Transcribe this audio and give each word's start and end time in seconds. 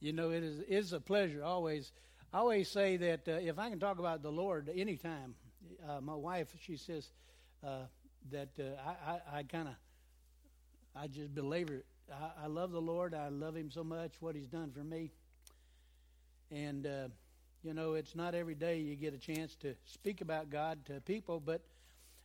You 0.00 0.12
know, 0.12 0.30
it 0.30 0.44
is, 0.44 0.60
it 0.60 0.66
is 0.68 0.92
a 0.92 1.00
pleasure 1.00 1.42
always. 1.42 1.92
I 2.32 2.38
always 2.38 2.68
say 2.68 2.96
that 2.98 3.26
uh, 3.26 3.32
if 3.32 3.58
I 3.58 3.68
can 3.68 3.80
talk 3.80 3.98
about 3.98 4.22
the 4.22 4.30
Lord 4.30 4.70
anytime, 4.74 5.34
uh, 5.88 6.00
my 6.00 6.14
wife, 6.14 6.48
she 6.60 6.76
says 6.76 7.08
uh, 7.66 7.80
that 8.30 8.50
uh, 8.60 8.62
I, 8.86 9.12
I, 9.12 9.38
I 9.38 9.42
kind 9.42 9.68
of, 9.68 9.74
I 10.94 11.08
just 11.08 11.34
belabor 11.34 11.74
it. 11.74 11.86
I, 12.12 12.44
I, 12.44 12.46
love 12.46 12.70
the 12.70 12.80
Lord. 12.80 13.12
I 13.12 13.28
love 13.28 13.56
Him 13.56 13.70
so 13.70 13.82
much, 13.82 14.12
what 14.20 14.36
He's 14.36 14.46
done 14.46 14.70
for 14.70 14.84
me. 14.84 15.10
And, 16.50 16.86
uh, 16.86 17.08
you 17.64 17.74
know, 17.74 17.94
it's 17.94 18.14
not 18.14 18.34
every 18.34 18.54
day 18.54 18.78
you 18.78 18.94
get 18.94 19.14
a 19.14 19.18
chance 19.18 19.56
to 19.56 19.74
speak 19.84 20.20
about 20.20 20.48
God 20.48 20.84
to 20.86 21.00
people, 21.00 21.40
but, 21.44 21.62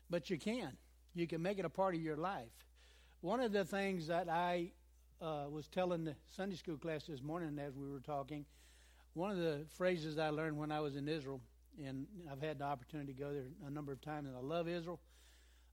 but 0.09 0.29
you 0.29 0.37
can. 0.37 0.77
You 1.15 1.27
can 1.27 1.41
make 1.41 1.57
it 1.57 1.65
a 1.65 1.69
part 1.69 1.95
of 1.95 2.01
your 2.01 2.17
life. 2.17 2.51
One 3.21 3.39
of 3.39 3.51
the 3.51 3.65
things 3.65 4.07
that 4.07 4.29
I 4.29 4.71
uh, 5.21 5.45
was 5.49 5.67
telling 5.67 6.03
the 6.03 6.15
Sunday 6.35 6.55
school 6.55 6.77
class 6.77 7.03
this 7.03 7.21
morning 7.21 7.59
as 7.59 7.75
we 7.75 7.89
were 7.89 7.99
talking, 7.99 8.45
one 9.13 9.31
of 9.31 9.37
the 9.37 9.65
phrases 9.77 10.17
I 10.17 10.29
learned 10.29 10.57
when 10.57 10.71
I 10.71 10.79
was 10.79 10.95
in 10.95 11.07
Israel, 11.07 11.41
and 11.83 12.05
I've 12.31 12.41
had 12.41 12.59
the 12.59 12.65
opportunity 12.65 13.13
to 13.13 13.19
go 13.19 13.31
there 13.31 13.43
a 13.67 13.69
number 13.69 13.91
of 13.91 14.01
times, 14.01 14.27
and 14.27 14.35
I 14.35 14.41
love 14.41 14.67
Israel. 14.67 14.99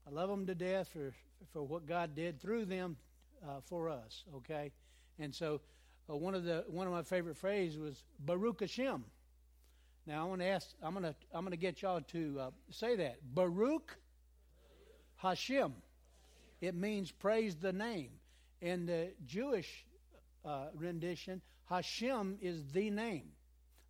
I 0.07 0.11
love 0.11 0.29
them 0.29 0.45
to 0.47 0.55
death 0.55 0.89
for, 0.91 1.13
for 1.53 1.63
what 1.63 1.85
God 1.85 2.15
did 2.15 2.41
through 2.41 2.65
them 2.65 2.97
uh, 3.47 3.61
for 3.65 3.89
us, 3.89 4.23
okay? 4.37 4.71
And 5.19 5.33
so 5.33 5.61
uh, 6.09 6.15
one 6.15 6.35
of 6.35 6.43
the 6.43 6.63
one 6.67 6.87
of 6.87 6.93
my 6.93 7.03
favorite 7.03 7.37
phrases 7.37 7.77
was 7.77 8.03
Baruch 8.19 8.61
Hashem. 8.61 9.03
Now 10.07 10.25
I 10.25 10.29
want 10.29 10.41
to 10.41 10.47
ask, 10.47 10.69
I'm 10.81 10.93
gonna 10.93 11.15
I'm 11.33 11.43
gonna 11.43 11.57
get 11.57 11.81
y'all 11.81 12.01
to 12.01 12.37
uh, 12.39 12.49
say 12.69 12.95
that 12.95 13.17
Baruch 13.33 13.97
Hashem. 15.17 15.73
It 16.59 16.75
means 16.75 17.11
praise 17.11 17.55
the 17.55 17.73
name. 17.73 18.11
In 18.61 18.85
the 18.85 19.09
Jewish 19.25 19.85
uh, 20.45 20.65
rendition, 20.75 21.41
Hashem 21.65 22.37
is 22.41 22.63
the 22.73 22.89
name. 22.89 23.31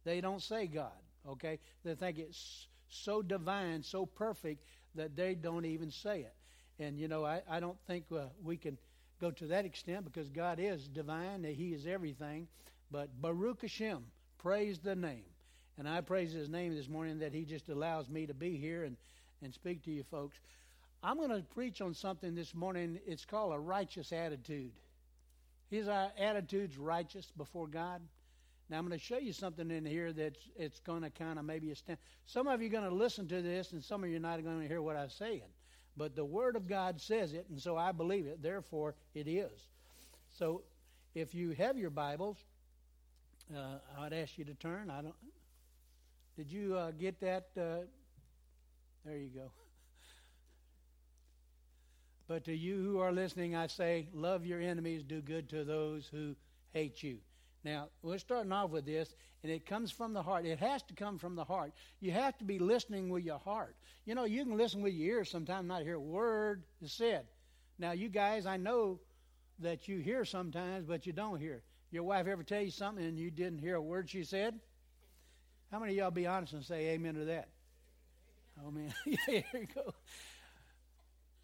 They 0.03 0.21
don't 0.21 0.41
say 0.41 0.67
God, 0.67 0.91
okay? 1.27 1.59
They 1.83 1.95
think 1.95 2.17
it's 2.17 2.67
so 2.89 3.21
divine, 3.21 3.83
so 3.83 4.05
perfect, 4.05 4.63
that 4.95 5.15
they 5.15 5.35
don't 5.35 5.65
even 5.65 5.91
say 5.91 6.21
it. 6.21 6.33
And, 6.83 6.97
you 6.97 7.07
know, 7.07 7.25
I, 7.25 7.41
I 7.49 7.59
don't 7.59 7.77
think 7.87 8.05
uh, 8.11 8.25
we 8.43 8.57
can 8.57 8.77
go 9.19 9.31
to 9.31 9.47
that 9.47 9.65
extent 9.65 10.05
because 10.05 10.29
God 10.29 10.59
is 10.59 10.87
divine, 10.87 11.43
that 11.43 11.53
He 11.53 11.73
is 11.73 11.85
everything. 11.85 12.47
But 12.89 13.09
Baruch 13.21 13.61
Hashem, 13.61 14.03
praise 14.37 14.79
the 14.79 14.95
name. 14.95 15.25
And 15.77 15.87
I 15.87 16.01
praise 16.01 16.33
His 16.33 16.49
name 16.49 16.75
this 16.75 16.89
morning 16.89 17.19
that 17.19 17.33
He 17.33 17.45
just 17.45 17.69
allows 17.69 18.09
me 18.09 18.25
to 18.25 18.33
be 18.33 18.57
here 18.57 18.83
and, 18.83 18.97
and 19.43 19.53
speak 19.53 19.83
to 19.85 19.91
you 19.91 20.03
folks. 20.09 20.37
I'm 21.03 21.17
going 21.17 21.29
to 21.29 21.41
preach 21.41 21.81
on 21.81 21.93
something 21.93 22.35
this 22.35 22.53
morning. 22.53 22.99
It's 23.07 23.25
called 23.25 23.53
a 23.53 23.59
righteous 23.59 24.11
attitude. 24.11 24.71
Is 25.71 25.87
our 25.87 26.11
attitudes 26.19 26.77
righteous 26.77 27.31
before 27.35 27.67
God? 27.67 28.01
Now 28.69 28.77
I'm 28.77 28.87
going 28.87 28.97
to 28.97 29.03
show 29.03 29.17
you 29.17 29.33
something 29.33 29.71
in 29.71 29.85
here 29.85 30.13
that's 30.13 30.39
it's 30.55 30.79
going 30.79 31.01
to 31.01 31.09
kind 31.09 31.39
of 31.39 31.45
maybe 31.45 31.73
stand. 31.73 31.97
Some 32.25 32.47
of 32.47 32.61
you 32.61 32.67
are 32.67 32.71
going 32.71 32.89
to 32.89 32.93
listen 32.93 33.27
to 33.29 33.41
this, 33.41 33.71
and 33.71 33.83
some 33.83 34.03
of 34.03 34.09
you 34.09 34.17
are 34.17 34.19
not 34.19 34.43
going 34.43 34.61
to 34.61 34.67
hear 34.67 34.81
what 34.81 34.95
I'm 34.95 35.09
saying. 35.09 35.41
But 35.97 36.15
the 36.15 36.23
Word 36.23 36.55
of 36.55 36.67
God 36.67 37.01
says 37.01 37.33
it, 37.33 37.47
and 37.49 37.59
so 37.59 37.75
I 37.77 37.91
believe 37.91 38.27
it. 38.27 38.41
Therefore, 38.41 38.95
it 39.13 39.27
is. 39.27 39.51
So, 40.29 40.61
if 41.15 41.33
you 41.35 41.51
have 41.51 41.77
your 41.77 41.89
Bibles, 41.89 42.37
uh, 43.53 43.79
I'd 43.99 44.13
ask 44.13 44.37
you 44.37 44.45
to 44.45 44.53
turn. 44.53 44.89
I 44.89 45.01
don't. 45.01 45.15
Did 46.37 46.49
you 46.49 46.77
uh, 46.77 46.91
get 46.91 47.19
that? 47.21 47.47
Uh, 47.57 47.85
there 49.03 49.17
you 49.17 49.29
go. 49.35 49.51
But 52.31 52.45
to 52.45 52.55
you 52.55 52.81
who 52.81 52.99
are 52.99 53.11
listening, 53.11 53.57
I 53.57 53.67
say, 53.67 54.07
love 54.13 54.45
your 54.45 54.61
enemies, 54.61 55.03
do 55.03 55.19
good 55.19 55.49
to 55.49 55.65
those 55.65 56.07
who 56.07 56.37
hate 56.71 57.03
you. 57.03 57.17
Now, 57.65 57.89
we're 58.01 58.19
starting 58.19 58.53
off 58.53 58.69
with 58.69 58.85
this, 58.85 59.13
and 59.43 59.51
it 59.51 59.65
comes 59.65 59.91
from 59.91 60.13
the 60.13 60.23
heart. 60.23 60.45
It 60.45 60.59
has 60.59 60.81
to 60.83 60.93
come 60.93 61.17
from 61.17 61.35
the 61.35 61.43
heart. 61.43 61.73
You 61.99 62.11
have 62.11 62.37
to 62.37 62.45
be 62.45 62.57
listening 62.57 63.09
with 63.09 63.25
your 63.25 63.39
heart. 63.39 63.75
You 64.05 64.15
know, 64.15 64.23
you 64.23 64.45
can 64.45 64.55
listen 64.55 64.81
with 64.81 64.93
your 64.93 65.17
ears 65.17 65.29
sometimes, 65.29 65.67
not 65.67 65.81
hear 65.81 65.95
a 65.95 65.99
word 65.99 66.63
is 66.81 66.93
said. 66.93 67.25
Now, 67.77 67.91
you 67.91 68.07
guys, 68.07 68.45
I 68.45 68.55
know 68.55 69.01
that 69.59 69.89
you 69.89 69.99
hear 69.99 70.23
sometimes, 70.23 70.85
but 70.85 71.05
you 71.05 71.11
don't 71.11 71.37
hear. 71.37 71.63
Your 71.91 72.03
wife 72.03 72.27
ever 72.27 72.43
tell 72.43 72.61
you 72.61 72.71
something 72.71 73.03
and 73.03 73.19
you 73.19 73.29
didn't 73.29 73.59
hear 73.59 73.75
a 73.75 73.81
word 73.81 74.09
she 74.09 74.23
said? 74.23 74.57
How 75.69 75.79
many 75.79 75.91
of 75.91 75.97
y'all 75.97 76.11
be 76.11 76.27
honest 76.27 76.53
and 76.53 76.63
say 76.63 76.91
amen 76.91 77.15
to 77.15 77.25
that? 77.25 77.49
Oh, 78.65 78.71
man. 78.71 78.93
yeah, 79.05 79.17
here 79.27 79.43
you 79.53 79.67
go. 79.75 79.93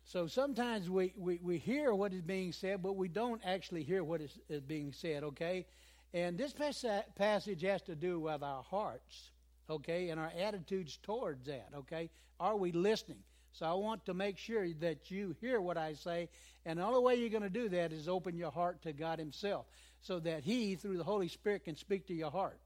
So 0.08 0.26
sometimes 0.26 0.90
we, 0.90 1.14
we, 1.18 1.38
we 1.44 1.58
hear 1.58 1.94
what 1.94 2.14
is 2.14 2.22
being 2.22 2.54
said, 2.54 2.82
but 2.82 2.96
we 2.96 3.10
don't 3.10 3.42
actually 3.44 3.84
hear 3.84 4.06
what 4.06 4.22
is, 4.22 4.40
is 4.48 4.62
being 4.62 4.94
said, 4.94 5.22
okay? 5.24 5.66
And 6.14 6.38
this 6.38 6.54
passage 6.54 7.62
has 7.62 7.82
to 7.84 7.96
do 7.96 8.18
with 8.18 8.42
our 8.42 8.64
hearts, 8.64 9.32
okay, 9.70 10.10
and 10.10 10.18
our 10.18 10.32
attitudes 10.40 10.98
towards 11.04 11.48
that, 11.48 11.68
okay? 11.76 12.10
Are 12.40 12.56
we 12.56 12.72
listening? 12.72 13.20
So 13.52 13.66
I 13.66 13.74
want 13.74 14.06
to 14.06 14.14
make 14.14 14.38
sure 14.38 14.66
that 14.80 15.12
you 15.12 15.36
hear 15.42 15.60
what 15.60 15.78
I 15.78 15.94
say, 15.94 16.30
and 16.66 16.80
the 16.80 16.86
only 16.86 17.02
way 17.02 17.16
you're 17.16 17.28
going 17.28 17.44
to 17.44 17.50
do 17.50 17.68
that 17.68 17.92
is 17.92 18.08
open 18.08 18.38
your 18.38 18.52
heart 18.52 18.82
to 18.84 18.94
God 18.94 19.20
Himself, 19.20 19.66
so 20.00 20.22
that 20.22 20.46
He, 20.46 20.76
through 20.76 21.00
the 21.00 21.04
Holy 21.04 21.28
Spirit, 21.28 21.66
can 21.66 21.76
speak 21.76 22.08
to 22.08 22.14
your 22.14 22.32
heart. 22.32 22.60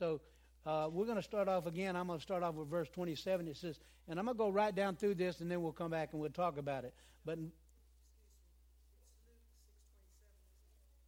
So 0.00 0.20
uh, 0.64 0.88
we're 0.90 1.06
going 1.06 1.16
to 1.16 1.22
start 1.22 1.48
off 1.48 1.66
again. 1.66 1.96
I'm 1.96 2.06
going 2.06 2.18
to 2.18 2.22
start 2.22 2.42
off 2.42 2.54
with 2.54 2.68
verse 2.68 2.88
27. 2.90 3.48
It 3.48 3.56
says, 3.56 3.80
and 4.08 4.18
I'm 4.18 4.26
going 4.26 4.36
to 4.36 4.38
go 4.38 4.48
right 4.50 4.74
down 4.74 4.96
through 4.96 5.16
this, 5.16 5.40
and 5.40 5.50
then 5.50 5.60
we'll 5.62 5.72
come 5.72 5.90
back 5.90 6.10
and 6.12 6.20
we'll 6.20 6.30
talk 6.30 6.58
about 6.58 6.84
it. 6.84 6.94
But 7.24 7.38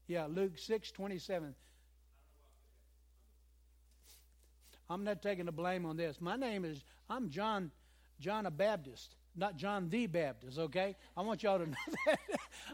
yeah, 0.06 0.26
Luke 0.26 0.58
6 0.58 0.90
27. 0.90 1.54
I'm 4.90 5.04
not 5.04 5.22
taking 5.22 5.46
the 5.46 5.52
blame 5.52 5.86
on 5.86 5.96
this. 5.96 6.20
My 6.20 6.36
name 6.36 6.64
is, 6.64 6.84
I'm 7.08 7.30
John, 7.30 7.70
John 8.20 8.46
a 8.46 8.50
Baptist, 8.50 9.16
not 9.34 9.56
John 9.56 9.88
the 9.88 10.06
Baptist, 10.06 10.58
okay? 10.58 10.94
I 11.16 11.22
want 11.22 11.42
y'all 11.42 11.58
to 11.58 11.66
know 11.66 11.76
that. 12.06 12.18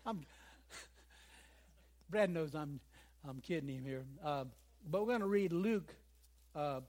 I'm, 0.05 0.23
Brad 2.11 2.31
knows 2.31 2.55
I'm, 2.55 2.81
I'm 3.29 3.41
kidding 3.41 3.69
him 3.69 3.85
here. 3.85 4.05
Uh, 4.25 4.45
but 4.91 5.03
we're 5.03 5.09
going 5.09 5.21
to 5.21 5.27
read 5.27 5.53
Luke 5.53 5.95
uh, 6.55 6.81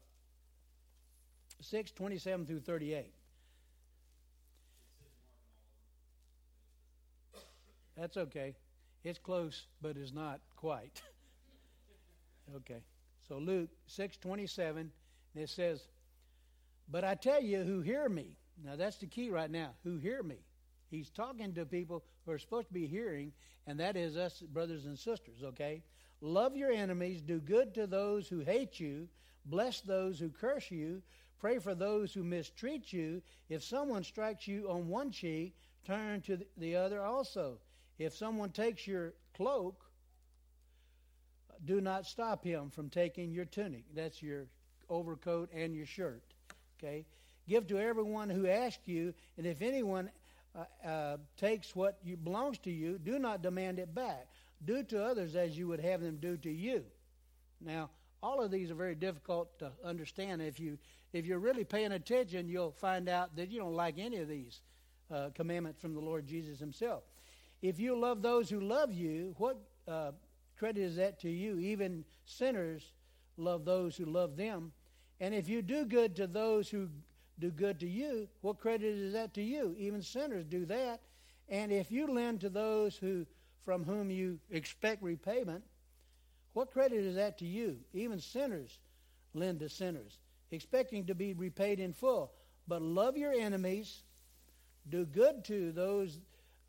6, 1.61 1.91
27 1.91 2.45
through 2.45 2.59
38. 2.59 3.13
That's 7.97 8.17
okay. 8.17 8.55
It's 9.03 9.19
close, 9.19 9.67
but 9.81 9.97
it's 9.97 10.13
not 10.13 10.39
quite. 10.55 11.01
okay. 12.55 12.81
So 13.27 13.38
Luke 13.38 13.69
6, 13.88 14.17
27, 14.17 14.91
and 15.35 15.44
it 15.44 15.50
says, 15.50 15.88
But 16.89 17.03
I 17.03 17.16
tell 17.16 17.41
you 17.41 17.63
who 17.63 17.81
hear 17.81 18.09
me. 18.09 18.38
Now 18.63 18.75
that's 18.75 18.97
the 18.97 19.07
key 19.07 19.29
right 19.29 19.50
now. 19.50 19.71
Who 19.83 19.97
hear 19.97 20.23
me. 20.23 20.38
He's 20.89 21.09
talking 21.09 21.53
to 21.53 21.66
people 21.66 22.03
who 22.25 22.33
are 22.33 22.39
supposed 22.39 22.67
to 22.67 22.73
be 22.73 22.85
hearing, 22.85 23.31
and 23.66 23.79
that 23.79 23.95
is 23.95 24.17
us, 24.17 24.41
brothers 24.41 24.85
and 24.85 25.00
sisters, 25.00 25.44
okay? 25.44 25.81
Love 26.19 26.55
your 26.55 26.71
enemies, 26.71 27.21
do 27.21 27.39
good 27.39 27.73
to 27.75 27.88
those 27.88 28.27
who 28.27 28.39
hate 28.39 28.79
you, 28.79 29.07
Bless 29.46 29.81
those 29.81 30.19
who 30.19 30.29
curse 30.29 30.69
you. 30.72 31.02
Pray 31.40 31.57
for 31.57 31.74
those 31.74 32.13
who 32.13 32.24
mistreat 32.24 32.94
you. 32.94 33.22
If 33.50 33.63
someone 33.63 34.03
strikes 34.03 34.47
you 34.47 34.69
on 34.69 34.88
one 34.88 35.12
cheek, 35.12 35.56
turn 35.85 36.22
to 36.22 36.38
the 36.57 36.75
other 36.75 37.02
also. 37.02 37.57
If 37.97 38.16
someone 38.16 38.51
takes 38.51 38.85
your 38.85 39.13
cloak, 39.35 39.84
do 41.66 41.81
not 41.81 42.06
stop 42.06 42.44
him 42.44 42.69
from 42.69 42.90
taking 42.90 43.31
your 43.31 43.46
tunic. 43.46 43.84
That's 43.96 44.22
your 44.22 44.47
overcoat 44.90 45.50
and 45.53 45.75
your 45.75 45.85
shirt. 45.85 46.24
Okay? 46.78 47.06
Give 47.47 47.66
to 47.68 47.80
everyone 47.80 48.30
who 48.30 48.47
asks 48.47 48.88
you, 48.88 49.13
and 49.38 49.46
if 49.46 49.62
anyone 49.62 50.12
uh, 50.56 50.88
uh, 50.88 51.18
takes 51.38 51.75
what 51.75 51.97
you, 52.03 52.18
belongs 52.18 52.59
to 52.59 52.72
you, 52.72 52.97
do 53.00 53.19
not 53.19 53.41
demand 53.41 53.80
it 53.80 53.94
back. 53.94 54.28
Do 54.63 54.84
to 54.84 55.03
others 55.03 55.35
as 55.35 55.57
you 55.57 55.68
would 55.68 55.80
have 55.80 56.01
them 56.01 56.18
do 56.18 56.38
to 56.38 56.51
you. 56.51 56.84
Now, 57.59 57.90
all 58.23 58.41
of 58.41 58.51
these 58.51 58.71
are 58.71 58.75
very 58.75 58.95
difficult 58.95 59.57
to 59.59 59.71
understand. 59.83 60.41
If 60.41 60.59
you 60.59 60.77
if 61.13 61.25
you're 61.25 61.39
really 61.39 61.63
paying 61.63 61.91
attention, 61.91 62.47
you'll 62.47 62.71
find 62.71 63.09
out 63.09 63.35
that 63.35 63.51
you 63.51 63.59
don't 63.59 63.73
like 63.73 63.97
any 63.97 64.18
of 64.18 64.29
these 64.29 64.62
uh, 65.13 65.29
commandments 65.35 65.81
from 65.81 65.94
the 65.94 66.00
Lord 66.00 66.25
Jesus 66.25 66.59
Himself. 66.59 67.03
If 67.62 67.79
you 67.79 68.00
love 68.00 68.21
those 68.21 68.50
who 68.50 68.62
love 68.62 68.94
you, 68.94 69.35
what 69.38 69.57
uh, 69.88 70.12
credit 70.57 70.81
is 70.81 70.95
that 70.95 71.19
to 71.21 71.29
you? 71.29 71.59
Even 71.59 72.06
sinners 72.25 72.94
love 73.38 73.65
those 73.65 73.97
who 73.97 74.06
love 74.06 74.38
them. 74.38 74.71
And 75.19 75.35
if 75.35 75.50
you 75.50 75.62
do 75.62 75.85
good 75.85 76.15
to 76.15 76.27
those 76.27 76.69
who 76.69 76.88
do 77.39 77.51
good 77.51 77.79
to 77.81 77.88
you, 77.88 78.27
what 78.41 78.59
credit 78.59 78.95
is 78.95 79.13
that 79.13 79.33
to 79.33 79.41
you? 79.41 79.75
Even 79.77 80.01
sinners 80.01 80.45
do 80.45 80.65
that. 80.65 81.01
And 81.50 81.71
if 81.71 81.91
you 81.91 82.07
lend 82.07 82.41
to 82.41 82.50
those 82.50 82.95
who 82.95 83.25
from 83.65 83.83
whom 83.83 84.09
you 84.09 84.39
expect 84.50 85.03
repayment, 85.03 85.63
what 86.53 86.71
credit 86.71 87.00
is 87.00 87.15
that 87.15 87.38
to 87.39 87.45
you? 87.45 87.77
Even 87.94 88.19
sinners 88.19 88.80
lend 89.33 89.59
to 89.59 89.69
sinners, 89.69 90.19
expecting 90.51 91.06
to 91.06 91.15
be 91.15 91.33
repaid 91.33 91.80
in 91.80 91.94
full. 91.94 92.31
But 92.68 92.81
love 92.81 93.18
your 93.18 93.33
enemies, 93.33 94.03
do 94.89 95.06
good 95.06 95.44
to 95.45 95.71
those 95.71 96.19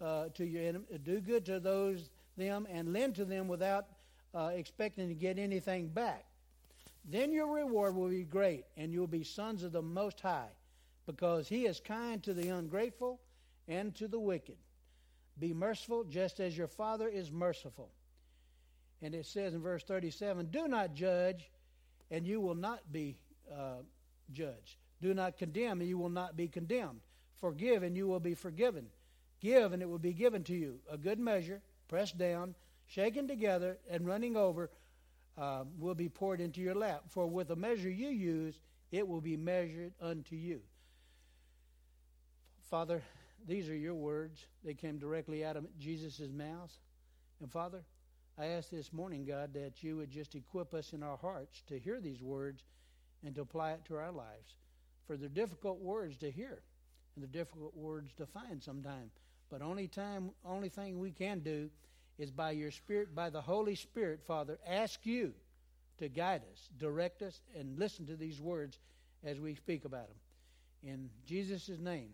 uh, 0.00 0.28
to 0.34 0.44
your 0.44 0.72
do 1.04 1.20
good 1.20 1.44
to 1.46 1.60
those 1.60 2.10
them, 2.36 2.66
and 2.70 2.92
lend 2.92 3.14
to 3.16 3.24
them 3.24 3.46
without 3.48 3.86
uh, 4.34 4.50
expecting 4.54 5.08
to 5.08 5.14
get 5.14 5.38
anything 5.38 5.88
back. 5.88 6.24
Then 7.04 7.32
your 7.32 7.46
reward 7.52 7.94
will 7.94 8.08
be 8.08 8.24
great, 8.24 8.64
and 8.76 8.92
you'll 8.92 9.06
be 9.06 9.24
sons 9.24 9.62
of 9.62 9.72
the 9.72 9.82
Most 9.82 10.20
High, 10.20 10.50
because 11.06 11.48
He 11.48 11.66
is 11.66 11.80
kind 11.80 12.22
to 12.22 12.32
the 12.32 12.48
ungrateful 12.48 13.20
and 13.68 13.94
to 13.96 14.08
the 14.08 14.20
wicked. 14.20 14.56
Be 15.38 15.52
merciful, 15.52 16.04
just 16.04 16.40
as 16.40 16.56
your 16.56 16.68
Father 16.68 17.08
is 17.08 17.30
merciful. 17.30 17.90
And 19.02 19.14
it 19.14 19.26
says 19.26 19.52
in 19.52 19.60
verse 19.60 19.82
37 19.82 20.46
Do 20.46 20.68
not 20.68 20.94
judge, 20.94 21.50
and 22.10 22.26
you 22.26 22.40
will 22.40 22.54
not 22.54 22.80
be 22.92 23.18
uh, 23.52 23.82
judged. 24.32 24.76
Do 25.00 25.12
not 25.12 25.36
condemn, 25.36 25.80
and 25.80 25.88
you 25.88 25.98
will 25.98 26.08
not 26.08 26.36
be 26.36 26.46
condemned. 26.46 27.00
Forgive, 27.40 27.82
and 27.82 27.96
you 27.96 28.06
will 28.06 28.20
be 28.20 28.34
forgiven. 28.34 28.86
Give, 29.40 29.72
and 29.72 29.82
it 29.82 29.88
will 29.88 29.98
be 29.98 30.12
given 30.12 30.44
to 30.44 30.54
you. 30.54 30.78
A 30.88 30.96
good 30.96 31.18
measure, 31.18 31.60
pressed 31.88 32.16
down, 32.16 32.54
shaken 32.86 33.26
together, 33.26 33.78
and 33.90 34.06
running 34.06 34.36
over, 34.36 34.70
uh, 35.36 35.64
will 35.78 35.96
be 35.96 36.08
poured 36.08 36.40
into 36.40 36.60
your 36.60 36.76
lap. 36.76 37.02
For 37.08 37.26
with 37.26 37.48
the 37.48 37.56
measure 37.56 37.90
you 37.90 38.10
use, 38.10 38.60
it 38.92 39.08
will 39.08 39.20
be 39.20 39.36
measured 39.36 39.92
unto 40.00 40.36
you. 40.36 40.60
Father, 42.70 43.02
these 43.48 43.68
are 43.68 43.76
your 43.76 43.94
words. 43.94 44.46
They 44.64 44.74
came 44.74 44.98
directly 44.98 45.44
out 45.44 45.56
of 45.56 45.66
Jesus' 45.78 46.20
mouth. 46.32 46.72
And 47.40 47.50
Father, 47.50 47.82
I 48.38 48.46
ask 48.46 48.70
this 48.70 48.92
morning, 48.92 49.24
God, 49.24 49.52
that 49.54 49.82
you 49.82 49.96
would 49.98 50.10
just 50.10 50.34
equip 50.34 50.72
us 50.72 50.94
in 50.94 51.02
our 51.02 51.18
hearts 51.18 51.62
to 51.68 51.78
hear 51.78 52.00
these 52.00 52.22
words 52.22 52.64
and 53.24 53.34
to 53.34 53.42
apply 53.42 53.72
it 53.72 53.84
to 53.86 53.96
our 53.96 54.10
lives. 54.10 54.56
For 55.06 55.16
they're 55.16 55.28
difficult 55.28 55.80
words 55.80 56.16
to 56.18 56.30
hear, 56.30 56.62
and 57.14 57.22
they're 57.22 57.44
difficult 57.44 57.76
words 57.76 58.12
to 58.14 58.26
find 58.26 58.62
sometimes. 58.62 59.12
But 59.50 59.60
only 59.60 59.86
time, 59.86 60.30
only 60.44 60.70
thing 60.70 60.98
we 60.98 61.10
can 61.10 61.40
do 61.40 61.68
is 62.18 62.30
by 62.30 62.52
your 62.52 62.70
Spirit, 62.70 63.14
by 63.14 63.28
the 63.28 63.40
Holy 63.40 63.74
Spirit, 63.74 64.22
Father, 64.24 64.58
ask 64.66 65.04
you 65.04 65.34
to 65.98 66.08
guide 66.08 66.42
us, 66.50 66.70
direct 66.78 67.20
us, 67.20 67.40
and 67.54 67.78
listen 67.78 68.06
to 68.06 68.16
these 68.16 68.40
words 68.40 68.78
as 69.24 69.40
we 69.40 69.54
speak 69.54 69.84
about 69.84 70.08
them. 70.08 70.16
In 70.82 71.10
Jesus' 71.26 71.78
name, 71.78 72.10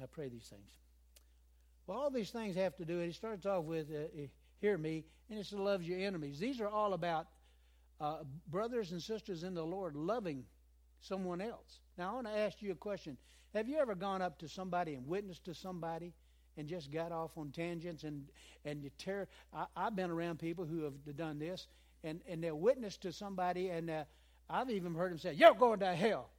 I 0.00 0.06
pray 0.06 0.28
these 0.28 0.46
things. 0.48 0.70
Well, 1.86 1.98
all 1.98 2.10
these 2.10 2.30
things 2.30 2.56
have 2.56 2.76
to 2.76 2.84
do, 2.84 3.00
it 3.00 3.06
He 3.06 3.12
starts 3.12 3.46
off 3.46 3.64
with, 3.64 3.88
uh, 3.90 4.26
hear 4.60 4.76
me, 4.76 5.04
and 5.30 5.38
it's 5.38 5.50
to 5.50 5.62
love 5.62 5.82
your 5.82 5.98
enemies. 5.98 6.38
These 6.38 6.60
are 6.60 6.68
all 6.68 6.94
about 6.94 7.26
uh, 8.00 8.18
brothers 8.48 8.92
and 8.92 9.02
sisters 9.02 9.42
in 9.42 9.54
the 9.54 9.64
Lord 9.64 9.96
loving 9.96 10.44
someone 11.00 11.40
else. 11.40 11.80
Now, 11.96 12.10
I 12.10 12.14
want 12.14 12.26
to 12.26 12.38
ask 12.38 12.60
you 12.62 12.72
a 12.72 12.76
question. 12.76 13.16
Have 13.54 13.68
you 13.68 13.78
ever 13.78 13.94
gone 13.94 14.22
up 14.22 14.38
to 14.40 14.48
somebody 14.48 14.94
and 14.94 15.06
witnessed 15.06 15.44
to 15.46 15.54
somebody 15.54 16.12
and 16.56 16.68
just 16.68 16.92
got 16.92 17.12
off 17.12 17.30
on 17.36 17.50
tangents 17.50 18.04
and 18.04 18.24
and 18.64 18.82
you 18.82 18.90
tear? 18.98 19.28
I, 19.52 19.66
have 19.76 19.96
been 19.96 20.10
around 20.10 20.38
people 20.38 20.64
who 20.64 20.82
have 20.82 21.16
done 21.16 21.38
this, 21.38 21.66
and 22.04 22.20
and 22.28 22.42
they're 22.42 22.54
witness 22.54 22.96
to 22.98 23.12
somebody, 23.12 23.68
and 23.68 23.88
uh, 23.90 24.04
I've 24.50 24.70
even 24.70 24.94
heard 24.94 25.12
them 25.12 25.18
say, 25.18 25.32
"You're 25.32 25.54
going 25.54 25.80
to 25.80 25.94
hell." 25.94 26.30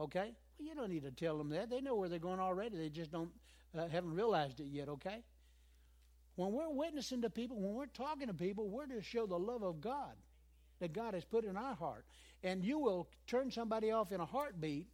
Okay, 0.00 0.32
well, 0.58 0.68
you 0.68 0.74
don't 0.74 0.90
need 0.90 1.04
to 1.04 1.10
tell 1.10 1.38
them 1.38 1.50
that. 1.50 1.70
They 1.70 1.80
know 1.80 1.94
where 1.94 2.08
they're 2.08 2.18
going 2.18 2.40
already. 2.40 2.76
They 2.76 2.88
just 2.88 3.12
don't 3.12 3.30
uh, 3.76 3.86
haven't 3.88 4.14
realized 4.14 4.60
it 4.60 4.68
yet. 4.70 4.88
Okay. 4.88 5.22
When 6.38 6.52
we're 6.52 6.70
witnessing 6.70 7.22
to 7.22 7.30
people, 7.30 7.56
when 7.56 7.74
we're 7.74 7.86
talking 7.86 8.28
to 8.28 8.32
people, 8.32 8.68
we're 8.68 8.86
to 8.86 9.02
show 9.02 9.26
the 9.26 9.36
love 9.36 9.64
of 9.64 9.80
God 9.80 10.14
that 10.78 10.92
God 10.92 11.14
has 11.14 11.24
put 11.24 11.44
in 11.44 11.56
our 11.56 11.74
heart. 11.74 12.04
And 12.44 12.64
you 12.64 12.78
will 12.78 13.08
turn 13.26 13.50
somebody 13.50 13.90
off 13.90 14.12
in 14.12 14.20
a 14.20 14.24
heartbeat 14.24 14.86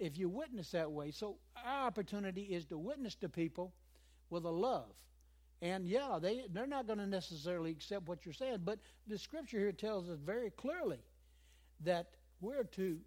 if 0.00 0.18
you 0.18 0.28
witness 0.28 0.72
that 0.72 0.90
way. 0.90 1.12
So 1.12 1.36
our 1.64 1.86
opportunity 1.86 2.42
is 2.42 2.64
to 2.66 2.76
witness 2.76 3.14
to 3.20 3.28
people 3.28 3.72
with 4.30 4.44
a 4.44 4.50
love. 4.50 4.90
And 5.62 5.86
yeah, 5.86 6.18
they, 6.20 6.46
they're 6.50 6.66
not 6.66 6.88
going 6.88 6.98
to 6.98 7.06
necessarily 7.06 7.70
accept 7.70 8.08
what 8.08 8.26
you're 8.26 8.34
saying, 8.34 8.62
but 8.64 8.80
the 9.06 9.16
scripture 9.16 9.60
here 9.60 9.70
tells 9.70 10.08
us 10.08 10.18
very 10.18 10.50
clearly 10.50 10.98
that 11.84 12.08
we're 12.40 12.64
to, 12.64 12.98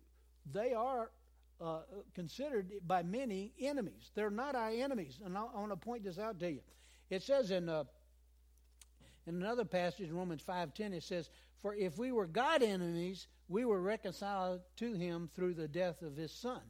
they 0.54 0.74
are 0.74 1.12
uh, 1.60 1.80
considered 2.16 2.72
by 2.88 3.04
many 3.04 3.52
enemies. 3.60 4.12
They're 4.16 4.30
not 4.30 4.56
our 4.56 4.70
enemies. 4.70 5.20
And 5.26 5.38
I, 5.38 5.42
I 5.42 5.60
want 5.60 5.72
to 5.72 5.76
point 5.76 6.06
this 6.06 6.18
out 6.18 6.40
to 6.40 6.50
you. 6.50 6.62
It 7.13 7.21
says 7.21 7.51
in, 7.51 7.69
uh, 7.69 7.83
in 9.27 9.36
another 9.36 9.65
passage 9.65 10.10
in 10.10 10.15
Romans 10.15 10.42
5.10, 10.42 10.94
it 10.94 11.04
says, 11.04 11.30
For 11.62 11.75
if 11.75 11.98
we 11.98 12.12
were 12.12 12.25
God 12.25 12.63
enemies, 12.63 13.27
we 13.48 13.65
were 13.65 13.80
reconciled 13.80 14.62
to 14.77 14.94
him 14.94 15.30
through 15.36 15.54
the 15.54 15.68
death 15.68 16.01
of 16.01 16.15
his 16.15 16.31
son. 16.31 16.62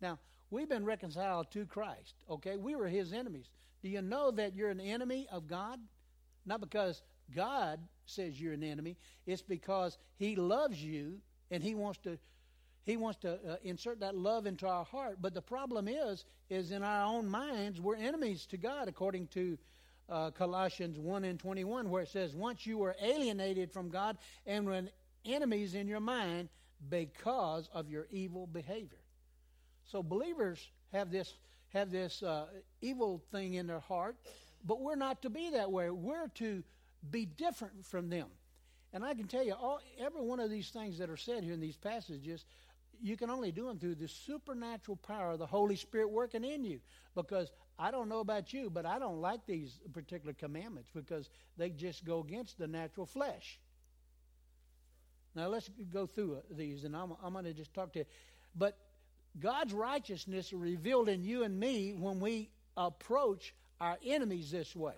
Now, 0.00 0.18
we've 0.50 0.70
been 0.70 0.86
reconciled 0.86 1.50
to 1.50 1.66
Christ, 1.66 2.14
okay? 2.30 2.56
We 2.56 2.76
were 2.76 2.88
his 2.88 3.12
enemies. 3.12 3.50
Do 3.82 3.90
you 3.90 4.00
know 4.00 4.30
that 4.30 4.54
you're 4.54 4.70
an 4.70 4.80
enemy 4.80 5.28
of 5.30 5.46
God? 5.46 5.78
Not 6.46 6.62
because 6.62 7.02
God 7.34 7.78
says 8.06 8.40
you're 8.40 8.54
an 8.54 8.64
enemy, 8.64 8.96
it's 9.26 9.42
because 9.42 9.98
he 10.16 10.34
loves 10.34 10.82
you 10.82 11.18
and 11.50 11.62
he 11.62 11.74
wants 11.74 11.98
to 12.04 12.18
he 12.84 12.96
wants 12.96 13.18
to 13.20 13.34
uh, 13.34 13.56
insert 13.62 14.00
that 14.00 14.16
love 14.16 14.46
into 14.46 14.66
our 14.66 14.86
heart. 14.86 15.18
But 15.20 15.34
the 15.34 15.42
problem 15.42 15.86
is 15.86 16.24
is 16.48 16.72
in 16.72 16.82
our 16.82 17.04
own 17.04 17.28
minds 17.28 17.80
we're 17.80 17.96
enemies 17.96 18.46
to 18.46 18.56
God 18.56 18.88
according 18.88 19.28
to 19.28 19.58
uh, 20.10 20.30
Colossians 20.30 20.98
1 20.98 21.24
and 21.24 21.38
21 21.38 21.88
where 21.88 22.02
it 22.02 22.08
says 22.08 22.34
once 22.34 22.66
you 22.66 22.78
were 22.78 22.96
alienated 23.02 23.72
from 23.72 23.88
God 23.88 24.18
and 24.46 24.66
were 24.66 24.82
enemies 25.24 25.74
in 25.74 25.86
your 25.86 26.00
mind 26.00 26.48
because 26.88 27.68
of 27.72 27.88
your 27.90 28.06
evil 28.10 28.46
behavior. 28.46 28.98
So 29.84 30.02
believers 30.02 30.68
have 30.92 31.10
this 31.10 31.34
have 31.68 31.90
this 31.90 32.22
uh, 32.22 32.46
evil 32.80 33.22
thing 33.30 33.54
in 33.54 33.66
their 33.68 33.80
heart, 33.80 34.16
but 34.64 34.80
we're 34.80 34.96
not 34.96 35.22
to 35.22 35.30
be 35.30 35.50
that 35.50 35.70
way. 35.70 35.88
We're 35.88 36.28
to 36.34 36.64
be 37.10 37.26
different 37.26 37.86
from 37.86 38.10
them. 38.10 38.26
And 38.92 39.04
I 39.04 39.14
can 39.14 39.28
tell 39.28 39.44
you, 39.44 39.54
all, 39.54 39.80
every 39.98 40.20
one 40.20 40.40
of 40.40 40.50
these 40.50 40.70
things 40.70 40.98
that 40.98 41.08
are 41.08 41.16
said 41.16 41.44
here 41.44 41.52
in 41.52 41.60
these 41.60 41.76
passages, 41.76 42.44
you 43.00 43.16
can 43.16 43.30
only 43.30 43.52
do 43.52 43.66
them 43.66 43.78
through 43.78 43.94
the 43.94 44.08
supernatural 44.08 44.96
power 44.96 45.30
of 45.32 45.38
the 45.38 45.46
Holy 45.46 45.76
Spirit 45.76 46.10
working 46.10 46.44
in 46.44 46.64
you. 46.64 46.80
Because 47.14 47.52
I 47.80 47.90
don't 47.90 48.10
know 48.10 48.20
about 48.20 48.52
you, 48.52 48.68
but 48.68 48.84
I 48.84 48.98
don't 48.98 49.22
like 49.22 49.46
these 49.46 49.80
particular 49.94 50.34
commandments 50.34 50.90
because 50.94 51.30
they 51.56 51.70
just 51.70 52.04
go 52.04 52.20
against 52.20 52.58
the 52.58 52.66
natural 52.66 53.06
flesh. 53.06 53.58
Now 55.34 55.48
let's 55.48 55.70
go 55.90 56.06
through 56.06 56.42
these, 56.50 56.84
and 56.84 56.94
I'm, 56.94 57.14
I'm 57.24 57.32
going 57.32 57.46
to 57.46 57.54
just 57.54 57.72
talk 57.72 57.94
to 57.94 58.00
you. 58.00 58.04
But 58.54 58.76
God's 59.38 59.72
righteousness 59.72 60.52
revealed 60.52 61.08
in 61.08 61.24
you 61.24 61.42
and 61.42 61.58
me 61.58 61.94
when 61.96 62.20
we 62.20 62.50
approach 62.76 63.54
our 63.80 63.96
enemies 64.04 64.50
this 64.50 64.76
way. 64.76 64.96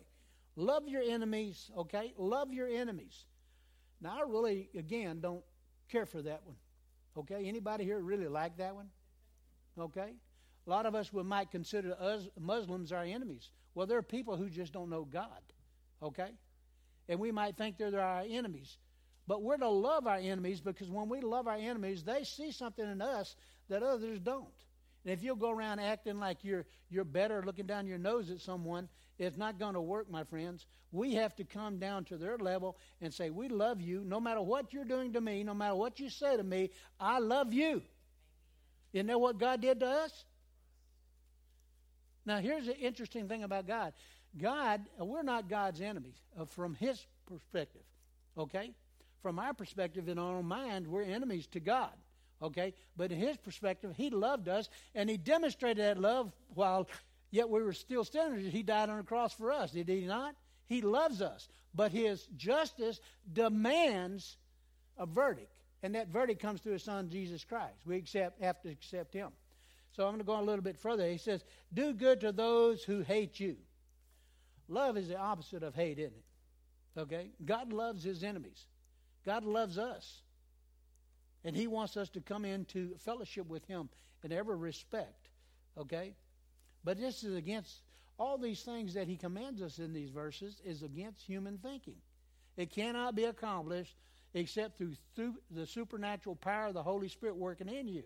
Love 0.57 0.89
your 0.89 1.03
enemies, 1.03 1.71
okay? 1.79 2.13
Love 2.19 2.53
your 2.53 2.67
enemies. 2.67 3.27
Now, 4.01 4.19
I 4.19 4.23
really, 4.29 4.69
again, 4.77 5.21
don't 5.21 5.45
care 5.89 6.05
for 6.05 6.21
that 6.23 6.43
one. 6.45 6.57
Okay? 7.17 7.47
Anybody 7.47 7.85
here 7.85 8.01
really 8.01 8.27
like 8.27 8.57
that 8.57 8.75
one? 8.75 8.89
Okay? 9.79 10.15
A 10.67 10.71
lot 10.71 10.87
of 10.87 10.95
us 10.95 11.13
we 11.13 11.23
might 11.23 11.51
consider 11.51 11.95
us 11.99 12.27
Muslims 12.39 12.93
our 12.93 13.03
enemies. 13.03 13.51
Well, 13.75 13.87
there 13.87 13.99
are 13.99 14.03
people 14.03 14.37
who 14.37 14.49
just 14.49 14.73
don't 14.73 14.91
know 14.91 15.05
God. 15.05 15.43
Okay? 16.03 16.31
And 17.09 17.19
we 17.19 17.33
might 17.33 17.57
think 17.57 17.79
they're 17.79 18.01
our 18.01 18.25
enemies. 18.29 18.77
But 19.27 19.43
we're 19.43 19.57
to 19.57 19.69
love 19.69 20.07
our 20.07 20.19
enemies 20.19 20.61
because 20.61 20.91
when 20.91 21.09
we 21.09 21.21
love 21.21 21.47
our 21.47 21.57
enemies, 21.57 22.03
they 22.03 22.25
see 22.25 22.53
something 22.53 22.85
in 22.85 23.01
us 23.01 23.35
that 23.69 23.83
others 23.83 24.19
don't. 24.21 24.47
And 25.05 25.13
if 25.13 25.23
you'll 25.23 25.37
go 25.37 25.51
around 25.51 25.81
acting 25.81 26.19
like 26.19 26.39
you're 26.43 26.65
you're 26.89 27.05
better, 27.05 27.43
looking 27.45 27.67
down 27.67 27.87
your 27.87 27.99
nose 27.99 28.31
at 28.31 28.41
someone, 28.41 28.89
it's 29.19 29.37
not 29.37 29.59
going 29.59 29.75
to 29.75 29.81
work, 29.81 30.11
my 30.11 30.25
friends. 30.25 30.65
We 30.93 31.15
have 31.15 31.35
to 31.37 31.45
come 31.45 31.79
down 31.79 32.05
to 32.07 32.17
their 32.17 32.39
level 32.39 32.79
and 33.01 33.13
say, 33.13 33.31
"We 33.31 33.49
love 33.49 33.81
you, 33.81 34.05
no 34.05 34.21
matter 34.21 34.43
what 34.43 34.73
you're 34.73 34.85
doing 34.85 35.13
to 35.15 35.21
me, 35.21 35.43
no 35.43 35.55
matter 35.55 35.75
what 35.75 35.99
you 35.99 36.09
say 36.09 36.37
to 36.37 36.43
me. 36.43 36.71
I 37.01 37.19
love 37.19 37.53
you." 37.53 37.83
Isn't 38.93 39.07
that 39.09 39.21
what 39.21 39.39
God 39.39 39.61
did 39.61 39.81
to 39.81 39.87
us? 39.87 40.25
Now, 42.25 42.39
here's 42.39 42.67
the 42.67 42.79
interesting 42.79 43.29
thing 43.29 43.43
about 43.43 43.67
God. 43.67 43.93
God, 44.41 44.83
we're 44.99 45.23
not 45.23 45.49
God's 45.49 45.81
enemies 45.81 46.17
uh, 46.39 46.45
from 46.45 46.75
His 46.75 47.05
perspective. 47.27 47.83
Okay, 48.39 48.73
from 49.23 49.39
our 49.39 49.55
perspective 49.55 50.09
in 50.09 50.19
our 50.19 50.37
own 50.37 50.47
mind, 50.47 50.87
we're 50.87 51.03
enemies 51.03 51.47
to 51.49 51.61
God. 51.61 51.93
Okay? 52.43 52.75
But 52.97 53.13
in 53.13 53.19
his 53.19 53.37
perspective, 53.37 53.95
he 53.97 54.11
loved 54.11 54.49
us 54.49 54.69
and 54.95 55.09
he 55.09 55.17
demonstrated 55.17 55.85
that 55.85 56.01
love 56.01 56.33
while 56.55 56.89
yet 57.31 57.49
we 57.49 57.63
were 57.63 57.73
still 57.73 58.05
sinners. 58.05 58.53
He 58.53 58.65
died 58.65 58.91
on 58.91 58.97
the 58.99 59.05
cross 59.05 59.33
for 59.33 59.53
us, 59.53 59.71
did 59.71 59.89
he 59.89 60.07
not? 60.07 60.35
He 60.67 60.83
loves 60.83 61.23
us. 61.23 61.49
But 61.75 61.93
his 61.93 62.27
justice 62.37 63.01
demands 63.33 64.37
a 64.99 65.07
verdict. 65.07 65.53
And 65.85 65.95
that 65.95 66.09
verdict 66.09 66.43
comes 66.43 66.61
through 66.61 66.75
his 66.75 66.83
son, 66.83 67.09
Jesus 67.09 67.45
Christ. 67.45 67.79
We 67.87 67.97
accept, 67.97 68.43
have 68.43 68.61
to 68.63 68.71
accept 68.71 69.15
him. 69.15 69.31
So 69.93 70.05
I'm 70.05 70.11
going 70.11 70.21
to 70.21 70.25
go 70.25 70.41
a 70.41 70.43
little 70.43 70.63
bit 70.63 70.79
further. 70.79 71.09
He 71.09 71.19
says, 71.19 71.45
Do 71.73 71.93
good 71.93 72.21
to 72.21 72.33
those 72.33 72.83
who 72.83 73.01
hate 73.03 73.39
you. 73.39 73.57
Love 74.69 74.97
is 74.97 75.09
the 75.09 75.19
opposite 75.19 75.63
of 75.63 75.75
hate, 75.75 75.99
isn't 75.99 76.15
it? 76.17 77.01
Okay? 77.01 77.31
God 77.45 77.73
loves 77.73 78.03
his 78.03 78.25
enemies. 78.25 78.67
God 79.25 79.45
loves 79.45 79.79
us. 79.79 80.23
And 81.45 81.57
He 81.57 81.67
wants 81.67 81.97
us 81.97 82.09
to 82.11 82.21
come 82.21 82.45
into 82.45 82.95
fellowship 82.99 83.49
with 83.49 83.67
Him 83.67 83.89
in 84.23 84.33
every 84.33 84.57
respect. 84.57 85.29
Okay? 85.77 86.15
But 86.85 86.99
this 86.99 87.25
is 87.25 87.37
against 87.37 87.83
all 88.19 88.39
these 88.39 88.63
things 88.63 88.95
that 88.95 89.09
He 89.09 89.17
commands 89.17 89.63
us 89.63 89.79
in 89.79 89.93
these 89.93 90.11
verses 90.11 90.61
is 90.65 90.83
against 90.83 91.23
human 91.23 91.59
thinking. 91.59 91.97
It 92.57 92.71
cannot 92.71 93.15
be 93.15 93.25
accomplished 93.25 93.97
except 94.35 94.79
through, 94.79 94.95
through 95.15 95.35
the 95.51 95.67
supernatural 95.67 96.37
power 96.37 96.67
of 96.67 96.75
the 96.75 96.83
Holy 96.83 97.09
Spirit 97.09 97.37
working 97.37 97.69
in 97.69 97.89
you. 97.89 98.05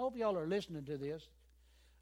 Hope 0.00 0.16
y'all 0.16 0.38
are 0.38 0.46
listening 0.46 0.84
to 0.86 0.96
this. 0.96 1.28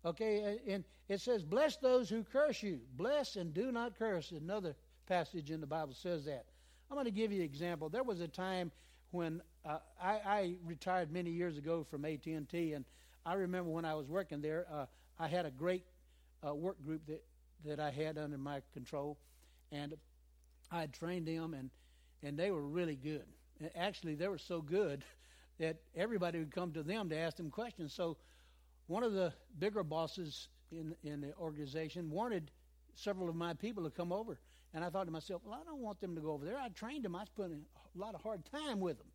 Okay, 0.05 0.61
and 0.69 0.85
it 1.09 1.21
says, 1.21 1.43
Bless 1.43 1.79
those 1.79 2.09
who 2.09 2.23
curse 2.23 2.63
you. 2.63 2.79
Bless 2.97 3.35
and 3.35 3.53
do 3.53 3.73
not 3.73 3.99
curse. 3.99 4.31
Another 4.31 4.77
passage 5.07 5.51
in 5.51 5.61
the 5.61 5.67
Bible 5.67 5.95
says 5.95 6.25
that. 6.27 6.45
I'm 6.89 6.95
going 6.95 7.07
to 7.07 7.11
give 7.11 7.33
you 7.33 7.41
an 7.41 7.45
example. 7.45 7.89
There 7.89 8.05
was 8.05 8.21
a 8.21 8.29
time 8.29 8.71
when 9.11 9.43
uh, 9.69 9.79
I, 10.01 10.13
I, 10.25 10.55
retired 10.65 11.11
many 11.11 11.31
years 11.31 11.59
ago 11.59 11.85
from 11.91 12.05
AT&T, 12.05 12.73
and 12.73 12.85
I 13.27 13.35
remember 13.35 13.71
when 13.71 13.85
I 13.85 13.95
was 13.95 14.07
working 14.09 14.41
there, 14.41 14.67
uh, 14.73 14.87
I 15.19 15.27
had 15.27 15.45
a 15.45 15.51
great 15.51 15.85
uh, 16.47 16.55
work 16.55 16.81
group 16.85 17.05
that, 17.09 17.25
that 17.65 17.81
I 17.81 17.91
had 17.91 18.17
under 18.17 18.39
my 18.39 18.63
control, 18.73 19.19
and 19.73 19.95
I 20.71 20.87
trained 20.87 21.27
them, 21.27 21.53
and, 21.53 21.69
and 22.23 22.39
they 22.39 22.53
were 22.53 22.63
really 22.63 22.97
good. 22.97 23.25
Actually, 23.75 24.15
they 24.15 24.29
were 24.29 24.39
so 24.39 24.63
good 24.63 25.05
that 25.59 25.77
everybody 25.97 26.39
would 26.39 26.55
come 26.55 26.73
to 26.73 26.83
them 26.83 27.09
to 27.09 27.17
ask 27.17 27.37
them 27.37 27.51
questions. 27.51 27.93
So 27.93 28.17
one 28.87 29.03
of 29.03 29.13
the 29.13 29.33
bigger 29.59 29.83
bosses 29.83 30.49
in, 30.71 30.95
in 31.03 31.21
the 31.21 31.35
organization 31.35 32.11
wanted 32.11 32.51
several 32.95 33.29
of 33.29 33.37
my 33.37 33.55
people 33.55 33.85
to 33.85 33.91
come 33.91 34.13
over. 34.13 34.39
And 34.75 34.85
I 34.85 34.91
thought 34.91 35.05
to 35.05 35.11
myself, 35.11 35.43
well, 35.45 35.59
I 35.61 35.65
don't 35.65 35.81
want 35.81 36.01
them 36.01 36.15
to 36.15 36.21
go 36.21 36.33
over 36.33 36.45
there. 36.45 36.59
I 36.59 36.69
trained 36.69 37.05
them. 37.05 37.17
I 37.17 37.25
spent 37.25 37.53
a 37.53 37.99
lot 37.99 38.15
of 38.15 38.23
hard 38.23 38.43
time 38.45 38.81
with 38.81 38.99
them. 38.99 39.07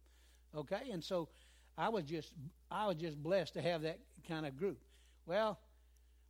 Okay? 0.56 0.90
And 0.92 1.04
so 1.04 1.30
I 1.78 1.90
was 1.90 2.04
just 2.04 2.34
I 2.72 2.88
was 2.88 2.96
just 2.98 3.22
blessed 3.22 3.54
to 3.56 3.62
have 3.62 3.82
that 3.84 4.00
kind 4.28 4.46
of 4.46 4.58
group. 4.58 4.80
Well, 5.26 5.60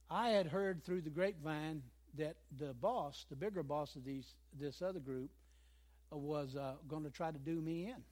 I 0.09 0.29
had 0.29 0.47
heard 0.47 0.83
through 0.83 1.01
the 1.01 1.09
grapevine 1.09 1.81
that 2.17 2.35
the 2.57 2.73
boss, 2.73 3.25
the 3.29 3.35
bigger 3.35 3.63
boss 3.63 3.95
of 3.95 4.05
these 4.05 4.35
this 4.59 4.81
other 4.81 4.99
group, 4.99 5.31
uh, 6.11 6.17
was 6.17 6.55
uh, 6.55 6.73
going 6.87 7.03
to 7.03 7.09
try 7.09 7.31
to 7.31 7.39
do 7.39 7.61
me 7.61 7.87
in. 7.87 8.03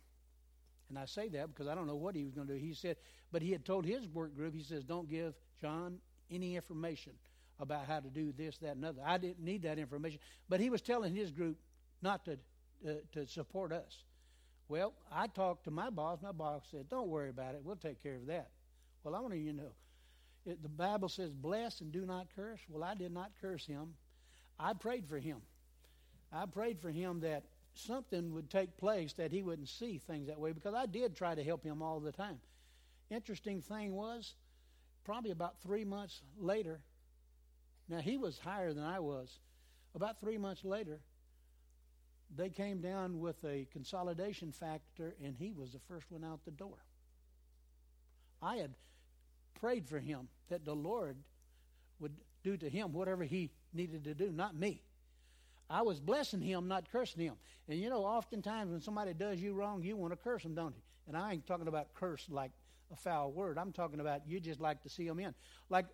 And 0.92 1.00
I 1.00 1.06
say 1.06 1.30
that 1.30 1.48
because 1.48 1.68
I 1.68 1.74
don't 1.76 1.88
know 1.88 1.96
what 1.96 2.16
he 2.16 2.26
was 2.26 2.34
going 2.34 2.48
to 2.48 2.54
do. 2.54 2.60
He 2.60 2.74
said, 2.74 2.98
but 3.32 3.42
he 3.42 3.50
had 3.50 3.64
told 3.64 3.86
his 3.86 4.10
work 4.10 4.36
group, 4.36 4.54
he 4.54 4.62
says, 4.62 4.84
don't 4.84 5.10
give 5.10 5.34
John 5.62 6.00
any 6.30 6.58
information 6.58 7.14
about 7.62 7.86
how 7.86 8.02
to 8.02 8.10
do 8.10 8.34
this, 8.38 8.58
that, 8.58 8.76
and 8.76 8.84
other. 8.84 9.02
I 9.06 9.18
didn't 9.18 9.40
need 9.40 9.62
that 9.62 9.80
information. 9.80 10.20
But 10.50 10.60
he 10.60 10.70
was 10.70 10.82
telling 10.82 11.16
his 11.16 11.32
group 11.32 11.58
not 12.02 12.26
to, 12.26 12.34
uh, 12.86 12.94
to 13.14 13.26
support 13.26 13.72
us. 13.72 14.04
Well, 14.68 14.94
I 15.10 15.28
talked 15.28 15.64
to 15.64 15.72
my 15.72 15.90
boss. 15.90 16.20
My 16.22 16.34
boss 16.34 16.64
said, 16.72 16.90
don't 16.90 17.08
worry 17.08 17.30
about 17.30 17.56
it. 17.56 17.62
We'll 17.64 17.78
take 17.78 18.04
care 18.04 18.16
of 18.16 18.26
that. 18.26 18.50
Well, 19.04 19.16
I 19.16 19.22
want 19.22 19.34
you 19.36 19.52
to 19.52 19.58
know, 19.58 19.72
it, 20.46 20.62
the 20.62 20.70
Bible 20.70 21.08
says, 21.08 21.32
bless 21.32 21.80
and 21.80 21.94
do 21.94 22.06
not 22.06 22.28
curse. 22.36 22.60
Well, 22.68 22.84
I 22.84 22.96
did 22.96 23.14
not 23.14 23.32
curse 23.40 23.66
him. 23.66 23.94
I 24.60 24.74
prayed 24.74 25.08
for 25.08 25.20
him. 25.20 25.38
I 26.34 26.48
prayed 26.48 26.82
for 26.82 26.90
him 26.90 27.22
that 27.22 27.44
something 27.74 28.34
would 28.34 28.50
take 28.50 28.78
place 28.78 29.14
that 29.14 29.32
he 29.32 29.42
wouldn't 29.42 29.70
see 29.70 29.98
things 29.98 30.28
that 30.28 30.40
way 30.40 30.52
because 30.52 30.74
I 30.74 30.86
did 30.86 31.16
try 31.16 31.36
to 31.36 31.44
help 31.44 31.64
him 31.64 31.82
all 31.82 32.00
the 32.00 32.12
time. 32.12 32.40
Interesting 33.10 33.62
thing 33.62 33.94
was, 33.94 34.36
probably 35.04 35.32
about 35.32 35.62
three 35.62 35.86
months 35.86 36.22
later, 36.38 36.82
now 37.90 38.00
he 38.00 38.18
was 38.18 38.38
higher 38.40 38.74
than 38.74 38.84
I 38.84 39.00
was. 39.00 39.40
About 39.96 40.20
three 40.22 40.38
months 40.38 40.64
later, 40.64 41.02
they 42.34 42.50
came 42.50 42.80
down 42.80 43.20
with 43.20 43.44
a 43.44 43.68
consolidation 43.74 44.52
factor, 44.52 45.16
and 45.24 45.36
he 45.38 45.52
was 45.52 45.74
the 45.74 45.80
first 45.80 46.10
one 46.10 46.24
out 46.24 46.46
the 46.46 46.52
door. 46.52 46.78
I 48.42 48.56
had 48.56 48.74
prayed 49.60 49.88
for 49.88 50.00
him 50.00 50.30
that 50.50 50.64
the 50.64 50.76
Lord 50.76 51.18
would 52.00 52.16
do 52.44 52.58
to 52.58 52.70
him 52.70 52.94
whatever 52.94 53.24
he 53.24 53.52
needed 53.74 54.06
to 54.06 54.14
do, 54.14 54.32
not 54.32 54.56
me. 54.56 54.82
I 55.72 55.84
was 55.84 56.02
blessing 56.02 56.42
him, 56.42 56.68
not 56.68 56.92
cursing 56.92 57.22
him. 57.22 57.36
And 57.70 57.80
you 57.80 57.90
know, 57.90 58.04
oftentimes 58.04 58.72
when 58.72 58.82
somebody 58.82 59.14
does 59.14 59.40
you 59.40 59.54
wrong, 59.54 59.82
you 59.82 59.96
want 59.96 60.12
to 60.12 60.18
curse 60.18 60.44
them, 60.44 60.54
don't 60.54 60.76
you? 60.76 60.82
And 61.08 61.16
I 61.16 61.34
ain't 61.34 61.48
talking 61.48 61.68
about 61.70 61.94
curse 61.94 62.28
like 62.30 62.52
a 62.92 62.96
foul 62.98 63.32
word. 63.32 63.58
I'm 63.58 63.72
talking 63.72 64.02
about 64.02 64.28
you 64.28 64.42
just 64.42 64.60
like 64.60 64.84
to 64.84 64.90
see 64.90 65.08
them 65.08 65.20
in. 65.20 65.34
Like, 65.70 65.86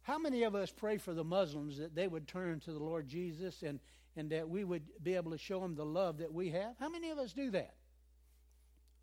how 0.00 0.18
many 0.18 0.44
of 0.44 0.54
us 0.54 0.72
pray 0.72 0.96
for 0.96 1.12
the 1.12 1.22
Muslims 1.22 1.78
that 1.78 1.94
they 1.94 2.08
would 2.08 2.26
turn 2.26 2.58
to 2.60 2.72
the 2.72 2.78
Lord 2.78 3.06
Jesus 3.06 3.62
and, 3.62 3.78
and 4.16 4.30
that 4.30 4.48
we 4.48 4.64
would 4.64 4.82
be 5.02 5.14
able 5.14 5.30
to 5.32 5.38
show 5.38 5.60
them 5.60 5.74
the 5.74 5.84
love 5.84 6.18
that 6.18 6.32
we 6.32 6.48
have? 6.50 6.74
How 6.80 6.88
many 6.88 7.10
of 7.10 7.18
us 7.18 7.34
do 7.34 7.50
that? 7.50 7.74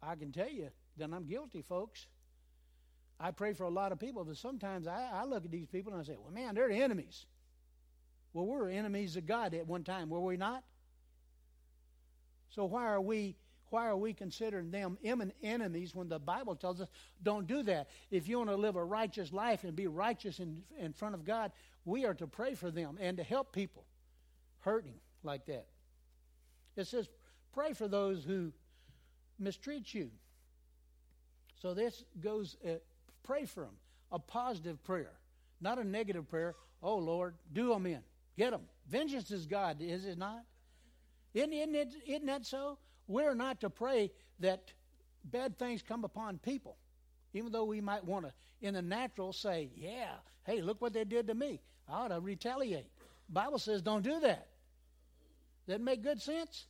I 0.01 0.16
can 0.16 0.32
tell 0.32 0.50
you 0.50 0.70
that 0.98 1.10
I'm 1.13 1.25
guilty, 1.25 1.62
folks. 1.62 2.08
I 3.20 3.32
pray 3.32 3.54
for 3.54 3.63
a 3.63 3.70
lot 3.70 3.92
of 3.92 4.00
people, 4.00 4.24
but 4.24 4.38
sometimes 4.38 4.88
I, 4.88 5.10
I 5.13 5.25
look 5.25 5.46
at 5.46 5.51
these 5.51 5.68
people 5.68 5.94
and 5.94 6.01
I 6.01 6.06
say, 6.06 6.16
well, 6.20 6.32
man, 6.32 6.56
they're 6.56 6.70
the 6.70 6.82
enemies. 6.82 7.25
Well, 8.34 8.46
we 8.46 8.58
were 8.58 8.70
enemies 8.70 9.16
of 9.16 9.26
God 9.26 9.54
at 9.54 9.68
one 9.68 9.84
time, 9.84 10.10
were 10.10 10.20
we 10.20 10.38
not? 10.38 10.64
So 12.50 12.66
why 12.66 12.86
are 12.86 13.02
we 13.02 13.36
why 13.70 13.86
are 13.88 13.96
we 13.96 14.14
considering 14.14 14.72
them 14.72 14.98
enemies 15.44 15.94
when 15.94 16.10
the 16.10 16.18
Bible 16.18 16.56
tells 16.56 16.82
us 16.82 16.88
don't 17.22 17.46
do 17.46 17.62
that? 17.64 17.88
If 18.10 18.28
you 18.28 18.40
want 18.40 18.50
to 18.50 18.56
live 18.56 18.76
a 18.76 18.84
righteous 18.84 19.32
life 19.32 19.64
and 19.64 19.76
be 19.76 19.86
righteous 19.86 20.40
in, 20.40 20.64
in 20.80 20.92
front 20.92 21.14
of 21.14 21.24
God, 21.24 21.52
we 21.86 22.06
are 22.06 22.16
to 22.16 22.26
pray 22.26 22.56
for 22.56 22.72
them 22.72 22.98
and 23.00 23.18
to 23.18 23.24
help 23.24 23.54
people 23.54 23.86
hurting 24.62 24.96
like 25.24 25.46
that. 25.46 25.68
It 26.76 26.88
says, 26.88 27.10
pray 27.54 27.74
for 27.74 27.88
those 27.88 28.24
who 28.24 28.52
mistreat 29.38 29.94
you. 29.94 30.10
So 31.62 31.74
this 31.74 32.04
goes, 32.20 32.58
uh, 32.66 32.76
pray 33.24 33.46
for 33.46 33.66
them. 33.66 33.76
A 34.12 34.18
positive 34.18 34.84
prayer, 34.84 35.12
not 35.62 35.78
a 35.78 35.84
negative 35.84 36.28
prayer. 36.28 36.56
Oh, 36.82 36.98
Lord, 36.98 37.36
do 37.54 37.70
them 37.70 37.86
in. 37.86 38.02
Get 38.39 38.51
them. 38.51 38.62
Vengeance 38.88 39.31
is 39.31 39.46
God, 39.46 39.81
is 39.81 40.05
it 40.05 40.17
not? 40.17 40.46
Isn't, 41.34 41.51
isn't, 41.51 41.75
it, 41.75 41.93
isn't 42.08 42.25
that 42.27 42.46
so? 42.46 42.77
We're 43.05 43.36
not 43.36 43.60
to 43.62 43.69
pray 43.69 44.12
that 44.39 44.72
bad 45.25 45.60
things 45.60 45.81
come 45.81 46.05
upon 46.05 46.38
people, 46.38 46.77
even 47.34 47.51
though 47.51 47.65
we 47.65 47.81
might 47.81 48.05
want 48.05 48.27
to, 48.27 48.34
in 48.62 48.75
the 48.75 48.81
natural, 48.81 49.34
say, 49.34 49.72
yeah, 49.75 50.12
hey, 50.46 50.62
look 50.62 50.81
what 50.81 50.93
they 50.93 51.03
did 51.03 51.27
to 51.27 51.36
me. 51.36 51.60
I 51.86 52.05
ought 52.05 52.08
to 52.08 52.22
retaliate. 52.22 52.88
Bible 53.27 53.60
says 53.60 53.81
don't 53.81 54.05
do 54.05 54.22
that. 54.22 54.48
That 55.67 55.81
make 55.81 56.01
good 56.01 56.22
sense? 56.22 56.65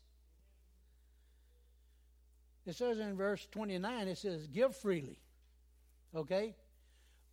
It 2.65 2.77
says 2.77 2.97
in 2.97 3.15
verse 3.15 3.47
29, 3.51 4.07
it 4.07 4.17
says, 4.17 4.47
give 4.47 4.75
freely. 4.75 5.19
Okay? 6.15 6.55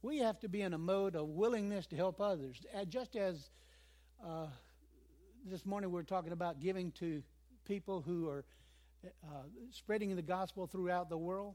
We 0.03 0.19
have 0.19 0.39
to 0.41 0.49
be 0.51 0.61
in 0.61 0.75
a 0.75 0.79
mode 0.79 1.17
of 1.17 1.27
willingness 1.27 1.87
to 1.87 1.97
help 1.97 2.21
others. 2.21 2.61
Just 2.91 3.17
as 3.17 3.49
uh, 4.25 4.47
this 5.45 5.65
morning 5.65 5.91
we 5.91 6.01
are 6.01 6.05
talking 6.05 6.33
about 6.33 6.61
giving 6.61 6.91
to 6.93 7.23
people 7.67 8.01
who 8.01 8.29
are 8.29 8.45
uh, 9.25 9.43
spreading 9.71 10.15
the 10.17 10.23
gospel 10.23 10.67
throughout 10.67 11.09
the 11.09 11.19
world. 11.19 11.55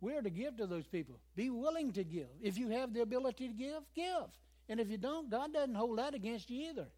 We 0.00 0.14
are 0.14 0.22
to 0.22 0.30
give 0.30 0.56
to 0.58 0.66
those 0.66 0.86
people. 0.86 1.18
Be 1.34 1.50
willing 1.50 1.92
to 1.92 2.04
give. 2.04 2.28
If 2.42 2.58
you 2.58 2.68
have 2.70 2.92
the 2.92 3.00
ability 3.00 3.48
to 3.48 3.54
give, 3.54 3.82
give. 3.94 4.26
And 4.68 4.80
if 4.80 4.90
you 4.90 4.98
don't, 4.98 5.30
God 5.30 5.52
doesn't 5.52 5.74
hold 5.74 5.98
that 5.98 6.14
against 6.14 6.50
you 6.50 6.70
either. 6.70 6.88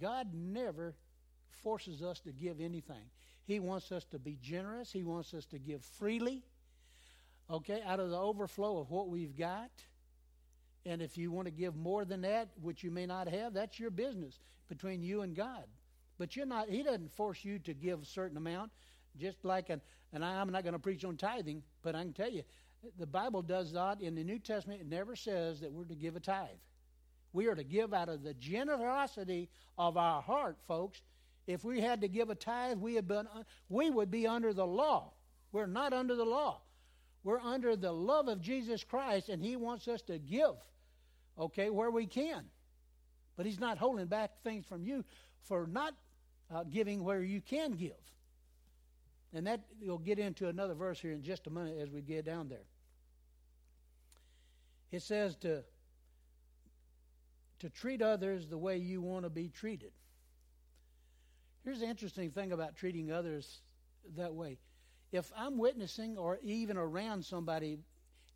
God 0.00 0.28
never 0.32 0.94
forces 1.62 2.02
us 2.02 2.20
to 2.20 2.32
give 2.32 2.60
anything. 2.60 3.10
He 3.44 3.60
wants 3.60 3.92
us 3.92 4.04
to 4.12 4.18
be 4.18 4.38
generous. 4.40 4.92
He 4.92 5.02
wants 5.02 5.34
us 5.34 5.44
to 5.46 5.58
give 5.58 5.84
freely, 5.84 6.42
okay, 7.50 7.82
out 7.84 8.00
of 8.00 8.10
the 8.10 8.18
overflow 8.18 8.78
of 8.78 8.90
what 8.90 9.08
we've 9.08 9.36
got. 9.36 9.70
And 10.86 11.02
if 11.02 11.18
you 11.18 11.30
want 11.30 11.46
to 11.46 11.52
give 11.52 11.76
more 11.76 12.04
than 12.04 12.22
that, 12.22 12.48
which 12.60 12.82
you 12.82 12.90
may 12.90 13.06
not 13.06 13.28
have, 13.28 13.52
that's 13.52 13.78
your 13.78 13.90
business 13.90 14.38
between 14.68 15.02
you 15.02 15.22
and 15.22 15.36
God. 15.36 15.64
But 16.18 16.36
you're 16.36 16.46
not, 16.46 16.68
He 16.68 16.82
doesn't 16.82 17.12
force 17.12 17.44
you 17.44 17.58
to 17.60 17.74
give 17.74 18.02
a 18.02 18.06
certain 18.06 18.36
amount, 18.36 18.72
just 19.18 19.44
like, 19.44 19.68
an, 19.68 19.80
and 20.12 20.24
I'm 20.24 20.50
not 20.50 20.62
going 20.62 20.72
to 20.72 20.78
preach 20.78 21.04
on 21.04 21.16
tithing, 21.16 21.62
but 21.82 21.94
I 21.94 22.02
can 22.02 22.12
tell 22.12 22.30
you, 22.30 22.42
the 22.98 23.06
Bible 23.06 23.42
does 23.42 23.72
not. 23.72 24.00
In 24.00 24.14
the 24.14 24.24
New 24.24 24.38
Testament, 24.38 24.80
it 24.80 24.88
never 24.88 25.14
says 25.14 25.60
that 25.60 25.72
we're 25.72 25.84
to 25.84 25.94
give 25.94 26.16
a 26.16 26.20
tithe. 26.20 26.48
We 27.32 27.46
are 27.46 27.54
to 27.54 27.64
give 27.64 27.92
out 27.92 28.08
of 28.08 28.22
the 28.22 28.34
generosity 28.34 29.50
of 29.78 29.96
our 29.96 30.22
heart, 30.22 30.56
folks. 30.66 31.02
If 31.46 31.64
we 31.64 31.80
had 31.80 32.00
to 32.00 32.08
give 32.08 32.30
a 32.30 32.34
tithe, 32.34 32.78
we, 32.78 32.98
been, 33.00 33.28
we 33.68 33.90
would 33.90 34.10
be 34.10 34.26
under 34.26 34.52
the 34.52 34.66
law. 34.66 35.12
We're 35.52 35.66
not 35.66 35.92
under 35.92 36.16
the 36.16 36.24
law. 36.24 36.60
We're 37.22 37.40
under 37.40 37.76
the 37.76 37.92
love 37.92 38.28
of 38.28 38.40
Jesus 38.40 38.82
Christ, 38.82 39.28
and 39.28 39.42
He 39.42 39.56
wants 39.56 39.88
us 39.88 40.02
to 40.02 40.18
give, 40.18 40.54
okay, 41.38 41.70
where 41.70 41.90
we 41.90 42.06
can. 42.06 42.44
But 43.36 43.46
He's 43.46 43.60
not 43.60 43.78
holding 43.78 44.06
back 44.06 44.30
things 44.42 44.64
from 44.66 44.82
you 44.82 45.04
for 45.42 45.66
not 45.66 45.94
uh, 46.52 46.64
giving 46.64 47.04
where 47.04 47.22
you 47.22 47.40
can 47.40 47.72
give. 47.72 47.92
And 49.32 49.46
that 49.46 49.60
you'll 49.80 49.98
get 49.98 50.18
into 50.18 50.48
another 50.48 50.74
verse 50.74 50.98
here 50.98 51.12
in 51.12 51.22
just 51.22 51.46
a 51.46 51.50
minute 51.50 51.78
as 51.80 51.90
we 51.90 52.00
get 52.00 52.24
down 52.24 52.48
there. 52.48 52.66
It 54.90 55.02
says 55.02 55.36
to 55.36 55.62
to 57.60 57.68
treat 57.68 58.00
others 58.00 58.48
the 58.48 58.58
way 58.58 58.78
you 58.78 59.02
want 59.02 59.24
to 59.24 59.30
be 59.30 59.48
treated. 59.48 59.92
Here's 61.62 61.80
the 61.80 61.86
interesting 61.86 62.30
thing 62.30 62.52
about 62.52 62.74
treating 62.74 63.12
others 63.12 63.60
that 64.16 64.34
way 64.34 64.58
if 65.12 65.30
I'm 65.36 65.58
witnessing 65.58 66.16
or 66.18 66.38
even 66.42 66.76
around 66.76 67.24
somebody 67.24 67.78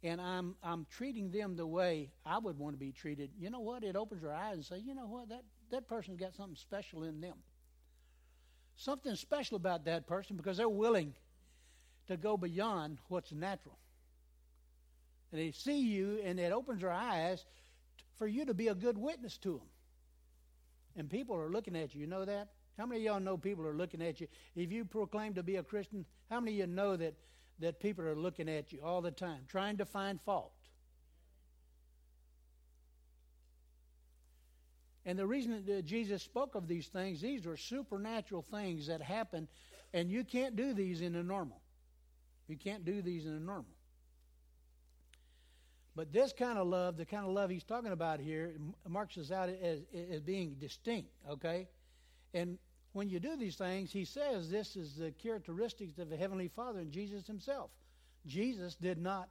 and 0.03 0.21
I'm 0.21 0.57
I'm 0.63 0.87
treating 0.91 1.31
them 1.31 1.57
the 1.57 1.67
way 1.67 2.11
I 2.27 2.39
would 2.39 2.59
want 2.59 2.75
to 2.75 2.79
be 2.79 2.93
treated, 2.93 3.31
you 3.39 3.51
know 3.51 3.61
what? 3.61 3.85
It 3.85 3.97
opens 3.97 4.23
your 4.23 4.33
eyes 4.33 4.55
and 4.55 4.65
say, 4.65 4.79
you 4.79 4.95
know 4.95 5.07
what, 5.07 5.29
that 5.31 5.43
that 5.71 5.89
person's 5.89 6.19
got 6.19 6.35
something 6.35 6.57
special 6.57 7.05
in 7.05 7.21
them. 7.21 7.37
Something 8.77 9.15
special 9.15 9.57
about 9.57 9.85
that 9.85 10.07
person 10.07 10.37
because 10.37 10.57
they're 10.57 10.69
willing 10.69 11.15
to 12.09 12.17
go 12.17 12.37
beyond 12.37 12.99
what's 13.09 13.33
natural. 13.33 13.79
And 15.33 15.41
they 15.41 15.53
see 15.53 15.81
you, 15.81 16.21
and 16.25 16.39
it 16.39 16.53
opens 16.53 16.81
their 16.81 16.93
eyes 16.93 17.45
for 18.19 18.27
you 18.27 18.47
to 18.47 18.55
be 18.55 18.69
a 18.69 18.75
good 18.75 18.99
witness 18.99 19.37
to 19.39 19.53
them. 19.53 19.69
And 20.97 21.11
people 21.11 21.37
are 21.37 21.51
looking 21.51 21.77
at 21.77 21.95
you. 21.95 22.03
You 22.03 22.07
know 22.07 22.25
that? 22.25 22.49
How 22.79 22.87
many 22.87 23.01
of 23.01 23.05
y'all 23.05 23.21
know 23.21 23.37
people 23.37 23.67
are 23.67 23.75
looking 23.75 24.03
at 24.03 24.21
you? 24.21 24.27
If 24.57 24.73
you 24.73 24.85
proclaim 24.85 25.35
to 25.35 25.43
be 25.43 25.57
a 25.57 25.63
Christian, 25.63 26.05
how 26.29 26.41
many 26.41 26.61
of 26.61 26.69
you 26.69 26.75
know 26.75 26.97
that, 26.97 27.15
that 27.61 27.81
people 27.81 28.05
are 28.05 28.17
looking 28.17 28.49
at 28.49 28.73
you 28.73 28.81
all 28.83 29.01
the 29.01 29.13
time, 29.13 29.43
trying 29.49 29.77
to 29.79 29.85
find 29.85 30.21
fault? 30.23 30.53
And 35.07 35.19
the 35.19 35.27
reason 35.27 35.63
that 35.67 35.85
Jesus 35.85 36.23
spoke 36.23 36.55
of 36.55 36.67
these 36.67 36.89
things, 36.89 37.21
these 37.21 37.47
are 37.47 37.57
supernatural 37.57 38.43
things 38.51 38.87
that 38.87 39.03
happen, 39.03 39.49
and 39.93 40.11
you 40.11 40.25
can't 40.25 40.57
do 40.57 40.73
these 40.73 41.03
in 41.03 41.13
the 41.13 41.23
normal. 41.23 41.61
You 42.49 42.57
can't 42.57 42.85
do 42.85 43.03
these 43.03 43.27
in 43.27 43.35
the 43.35 43.41
normal. 43.41 43.67
But 45.95 46.13
this 46.13 46.33
kind 46.33 46.59
of 46.59 46.67
love, 46.67 46.97
the 46.97 47.05
kind 47.05 47.25
of 47.25 47.33
love 47.33 47.51
he's 47.51 47.63
talking 47.63 47.93
about 47.93 48.19
here, 48.19 48.55
marks 48.89 49.17
us 49.17 49.31
out 49.31 49.49
as, 49.49 49.83
as 50.11 50.21
being 50.23 50.57
distinct, 50.59 51.11
okay? 51.31 51.69
And 52.35 52.59
when 52.93 53.09
you 53.09 53.21
do 53.21 53.37
these 53.37 53.57
things, 53.57 53.93
he 53.93 54.05
says 54.05 54.51
this 54.51 54.77
is 54.77 54.97
the 54.97 55.13
characteristics 55.13 55.99
of 55.99 56.11
the 56.11 56.17
Heavenly 56.17 56.49
Father 56.49 56.81
and 56.81 56.93
Jesus 56.93 57.27
himself. 57.27 57.71
Jesus 58.27 58.75
did 58.75 58.99
not, 58.99 59.29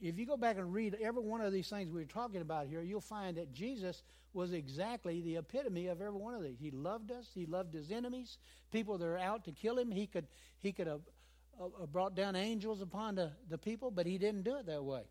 if 0.00 0.18
you 0.18 0.26
go 0.26 0.36
back 0.36 0.56
and 0.56 0.72
read 0.72 0.96
every 1.00 1.22
one 1.22 1.40
of 1.40 1.52
these 1.52 1.68
things 1.68 1.90
we 1.90 2.02
are 2.02 2.06
talking 2.06 2.40
about 2.40 2.66
here, 2.66 2.82
you'll 2.82 3.00
find 3.00 3.36
that 3.36 3.52
Jesus 3.52 4.02
was 4.32 4.52
exactly 4.52 5.20
the 5.20 5.36
epitome 5.36 5.86
of 5.88 6.00
every 6.00 6.18
one 6.18 6.34
of 6.34 6.42
these. 6.42 6.58
He 6.58 6.70
loved 6.70 7.10
us. 7.12 7.28
He 7.34 7.46
loved 7.46 7.74
his 7.74 7.90
enemies, 7.90 8.38
people 8.72 8.98
that 8.98 9.06
are 9.06 9.18
out 9.18 9.44
to 9.44 9.52
kill 9.52 9.78
him. 9.78 9.90
He 9.90 10.06
could, 10.06 10.26
he 10.60 10.72
could 10.72 10.86
have 10.86 11.02
uh, 11.60 11.86
brought 11.86 12.14
down 12.14 12.34
angels 12.34 12.80
upon 12.80 13.14
the, 13.14 13.32
the 13.48 13.58
people, 13.58 13.90
but 13.90 14.06
he 14.06 14.18
didn't 14.18 14.42
do 14.42 14.56
it 14.56 14.66
that 14.66 14.82
way. 14.82 15.02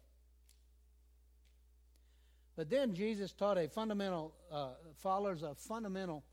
But 2.56 2.70
then 2.70 2.94
Jesus 2.94 3.32
taught 3.32 3.58
a 3.58 3.68
fundamental, 3.68 4.36
uh, 4.52 4.72
followers 4.98 5.42
a 5.42 5.56
fundamental 5.56 6.24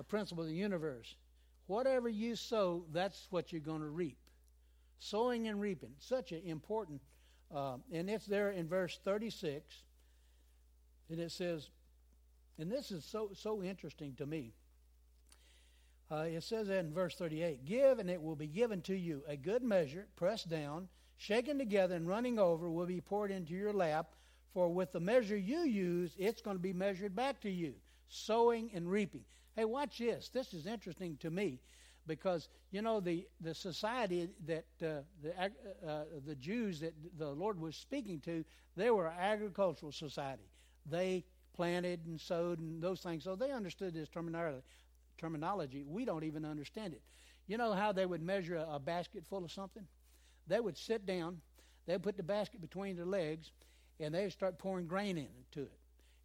a 0.00 0.02
principle 0.02 0.42
of 0.42 0.48
the 0.48 0.54
universe. 0.54 1.14
Whatever 1.66 2.08
you 2.08 2.34
sow, 2.34 2.84
that's 2.90 3.28
what 3.30 3.52
you're 3.52 3.60
going 3.60 3.82
to 3.82 3.90
reap. 3.90 4.16
Sowing 4.98 5.46
and 5.46 5.60
reaping, 5.60 5.92
such 5.98 6.32
an 6.32 6.40
important, 6.44 7.00
uh, 7.54 7.76
and 7.92 8.08
it's 8.08 8.26
there 8.26 8.50
in 8.50 8.66
verse 8.66 8.98
36, 9.04 9.62
and 11.10 11.20
it 11.20 11.30
says, 11.30 11.68
and 12.58 12.70
this 12.70 12.90
is 12.90 13.04
so 13.04 13.30
so 13.34 13.62
interesting 13.62 14.14
to 14.16 14.26
me. 14.26 14.52
Uh, 16.10 16.26
it 16.28 16.42
says 16.42 16.66
that 16.68 16.78
in 16.78 16.92
verse 16.92 17.14
38 17.14 17.64
Give, 17.64 17.98
and 17.98 18.10
it 18.10 18.20
will 18.20 18.36
be 18.36 18.46
given 18.46 18.82
to 18.82 18.94
you. 18.94 19.22
A 19.28 19.36
good 19.36 19.62
measure, 19.62 20.06
pressed 20.16 20.50
down, 20.50 20.88
shaken 21.16 21.58
together, 21.58 21.94
and 21.94 22.08
running 22.08 22.38
over, 22.38 22.70
will 22.70 22.86
be 22.86 23.00
poured 23.00 23.30
into 23.30 23.54
your 23.54 23.72
lap. 23.72 24.14
For 24.52 24.68
with 24.68 24.92
the 24.92 25.00
measure 25.00 25.36
you 25.36 25.60
use, 25.60 26.14
it's 26.18 26.42
going 26.42 26.56
to 26.56 26.62
be 26.62 26.72
measured 26.72 27.14
back 27.14 27.40
to 27.42 27.50
you. 27.50 27.74
Sowing 28.08 28.70
and 28.74 28.90
reaping. 28.90 29.24
Hey, 29.60 29.66
watch 29.66 29.98
this. 29.98 30.30
This 30.30 30.54
is 30.54 30.64
interesting 30.66 31.18
to 31.18 31.30
me 31.30 31.60
because 32.06 32.48
you 32.70 32.80
know 32.80 32.98
the 32.98 33.28
the 33.42 33.54
society 33.54 34.30
that 34.46 34.64
uh, 34.82 35.02
the 35.22 35.38
uh, 35.38 35.86
uh, 35.86 36.04
the 36.24 36.34
Jews 36.34 36.80
that 36.80 36.94
the 37.18 37.28
Lord 37.28 37.60
was 37.60 37.76
speaking 37.76 38.20
to, 38.20 38.42
they 38.74 38.90
were 38.90 39.08
an 39.08 39.18
agricultural 39.20 39.92
society. 39.92 40.48
They 40.86 41.26
planted 41.52 42.06
and 42.06 42.18
sowed 42.18 42.58
and 42.58 42.82
those 42.82 43.02
things, 43.02 43.24
so 43.24 43.36
they 43.36 43.50
understood 43.50 43.92
this 43.92 44.08
terminology. 44.08 44.62
Terminology 45.18 45.84
we 45.86 46.06
don't 46.06 46.24
even 46.24 46.46
understand 46.46 46.94
it. 46.94 47.02
You 47.46 47.58
know 47.58 47.74
how 47.74 47.92
they 47.92 48.06
would 48.06 48.22
measure 48.22 48.56
a, 48.56 48.76
a 48.76 48.78
basket 48.80 49.26
full 49.26 49.44
of 49.44 49.52
something? 49.52 49.86
They 50.46 50.60
would 50.60 50.78
sit 50.78 51.04
down, 51.04 51.42
they'd 51.84 52.02
put 52.02 52.16
the 52.16 52.22
basket 52.22 52.62
between 52.62 52.96
their 52.96 53.04
legs, 53.04 53.52
and 53.98 54.14
they'd 54.14 54.32
start 54.32 54.58
pouring 54.58 54.86
grain 54.86 55.18
into 55.18 55.68
it, 55.68 55.78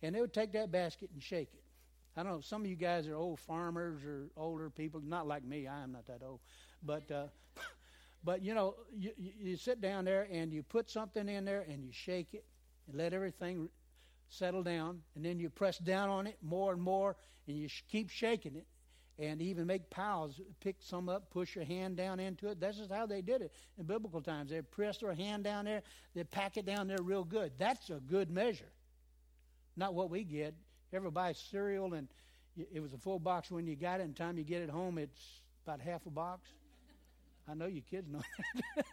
and 0.04 0.16
they 0.16 0.22
would 0.22 0.34
take 0.34 0.54
that 0.54 0.72
basket 0.72 1.10
and 1.14 1.22
shake 1.22 1.50
it 1.54 1.65
I 2.18 2.24
don't 2.24 2.32
know. 2.32 2.42
Some 2.42 2.62
of 2.62 2.68
you 2.68 2.76
guys 2.76 3.08
are 3.08 3.16
old 3.16 3.40
farmers 3.42 4.04
or 4.06 4.28
older 4.38 4.70
people. 4.70 5.02
Not 5.02 5.28
like 5.28 5.44
me. 5.44 5.68
I 5.68 5.84
am 5.84 5.92
not 5.92 6.08
that 6.08 6.22
old. 6.24 6.40
But 6.82 7.10
uh, 7.12 7.28
but 8.24 8.42
you 8.42 8.54
know, 8.54 8.76
you, 8.94 9.12
you 9.18 9.58
sit 9.58 9.82
down 9.82 10.06
there 10.06 10.28
and 10.32 10.54
you 10.54 10.64
put 10.64 10.90
something 10.90 11.28
in 11.28 11.44
there 11.46 11.66
and 11.68 11.84
you 11.84 11.92
shake 11.92 12.34
it 12.34 12.46
and 12.88 12.98
let 12.98 13.14
everything 13.14 13.70
settle 14.30 14.64
down, 14.64 15.02
and 15.16 15.26
then 15.26 15.40
you 15.40 15.50
press 15.50 15.78
down 15.78 16.10
on 16.10 16.28
it 16.28 16.38
more 16.42 16.74
and 16.74 16.82
more, 16.82 17.16
and 17.48 17.58
you 17.58 17.68
sh- 17.68 17.84
keep 17.90 18.10
shaking 18.10 18.56
it, 18.56 18.66
and 19.20 19.42
even 19.42 19.68
make 19.68 19.90
piles. 19.90 20.42
Pick 20.62 20.78
some 20.80 21.10
up, 21.10 21.32
push 21.32 21.56
your 21.56 21.66
hand 21.66 21.98
down 21.98 22.20
into 22.20 22.50
it. 22.50 22.60
That's 22.60 22.78
just 22.78 22.92
how 22.92 23.06
they 23.06 23.22
did 23.22 23.42
it 23.42 23.54
in 23.78 23.86
biblical 23.86 24.22
times. 24.22 24.52
They 24.52 24.62
press 24.62 25.00
their 25.00 25.14
hand 25.14 25.44
down 25.44 25.66
there, 25.66 25.84
they 26.16 26.24
pack 26.24 26.58
it 26.58 26.66
down 26.66 26.88
there 26.88 27.02
real 27.02 27.24
good. 27.24 27.54
That's 27.58 27.90
a 27.90 28.00
good 28.00 28.32
measure. 28.32 28.72
Not 29.78 29.94
what 29.94 30.10
we 30.10 30.24
get 30.24 30.56
ever 30.96 31.12
buy 31.12 31.34
cereal 31.34 31.94
and 31.94 32.08
it 32.74 32.82
was 32.82 32.94
a 32.94 32.98
full 32.98 33.20
box 33.20 33.52
when 33.52 33.68
you 33.68 33.76
got 33.76 34.00
it, 34.00 34.04
and 34.04 34.16
time 34.16 34.38
you 34.38 34.44
get 34.44 34.62
it 34.62 34.70
home, 34.70 34.98
it's 34.98 35.42
about 35.66 35.82
half 35.82 36.06
a 36.06 36.10
box? 36.10 36.50
I 37.48 37.54
know 37.54 37.66
you 37.66 37.82
kids 37.82 38.10
know 38.10 38.22
that. 38.76 38.86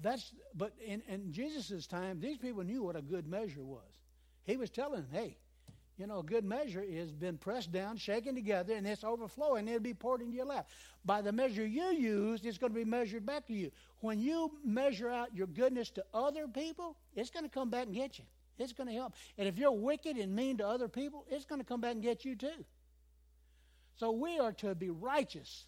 That's 0.00 0.32
but 0.54 0.72
in, 0.84 1.02
in 1.08 1.32
Jesus' 1.32 1.86
time, 1.86 2.20
these 2.20 2.38
people 2.38 2.62
knew 2.62 2.82
what 2.82 2.94
a 2.94 3.02
good 3.02 3.26
measure 3.26 3.64
was. 3.64 3.90
He 4.44 4.56
was 4.56 4.70
telling 4.70 5.02
them, 5.02 5.08
hey, 5.10 5.36
you 5.98 6.06
know, 6.06 6.20
a 6.20 6.22
good 6.22 6.44
measure 6.44 6.82
is 6.86 7.10
been 7.10 7.36
pressed 7.36 7.72
down, 7.72 7.96
shaken 7.96 8.36
together, 8.36 8.74
and 8.74 8.86
it's 8.86 9.02
overflowing. 9.02 9.66
It'll 9.66 9.80
be 9.80 9.94
poured 9.94 10.22
into 10.22 10.36
your 10.36 10.46
lap. 10.46 10.68
By 11.04 11.22
the 11.22 11.32
measure 11.32 11.66
you 11.66 11.86
use, 11.86 12.44
it's 12.44 12.56
going 12.56 12.72
to 12.72 12.78
be 12.78 12.84
measured 12.84 13.26
back 13.26 13.46
to 13.48 13.52
you. 13.52 13.72
When 14.00 14.20
you 14.20 14.52
measure 14.64 15.10
out 15.10 15.34
your 15.34 15.48
goodness 15.48 15.90
to 15.90 16.04
other 16.14 16.46
people, 16.46 16.96
it's 17.16 17.30
going 17.30 17.44
to 17.44 17.50
come 17.50 17.68
back 17.68 17.86
and 17.86 17.94
get 17.94 18.18
you. 18.18 18.24
It's 18.58 18.72
going 18.72 18.88
to 18.88 18.94
help. 18.94 19.14
And 19.36 19.46
if 19.46 19.58
you're 19.58 19.72
wicked 19.72 20.16
and 20.16 20.34
mean 20.34 20.58
to 20.58 20.66
other 20.66 20.88
people, 20.88 21.24
it's 21.30 21.44
going 21.44 21.60
to 21.60 21.66
come 21.66 21.80
back 21.80 21.92
and 21.92 22.02
get 22.02 22.24
you 22.24 22.34
too. 22.34 22.64
So 23.96 24.12
we 24.12 24.38
are 24.38 24.52
to 24.54 24.74
be 24.74 24.90
righteous 24.90 25.64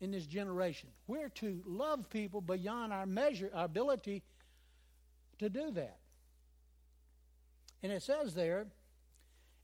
in 0.00 0.10
this 0.10 0.26
generation. 0.26 0.88
We're 1.06 1.28
to 1.30 1.62
love 1.66 2.10
people 2.10 2.40
beyond 2.40 2.92
our 2.92 3.06
measure, 3.06 3.50
our 3.54 3.64
ability 3.64 4.22
to 5.38 5.48
do 5.48 5.70
that. 5.72 5.98
And 7.82 7.92
it 7.92 8.02
says 8.02 8.34
there 8.34 8.66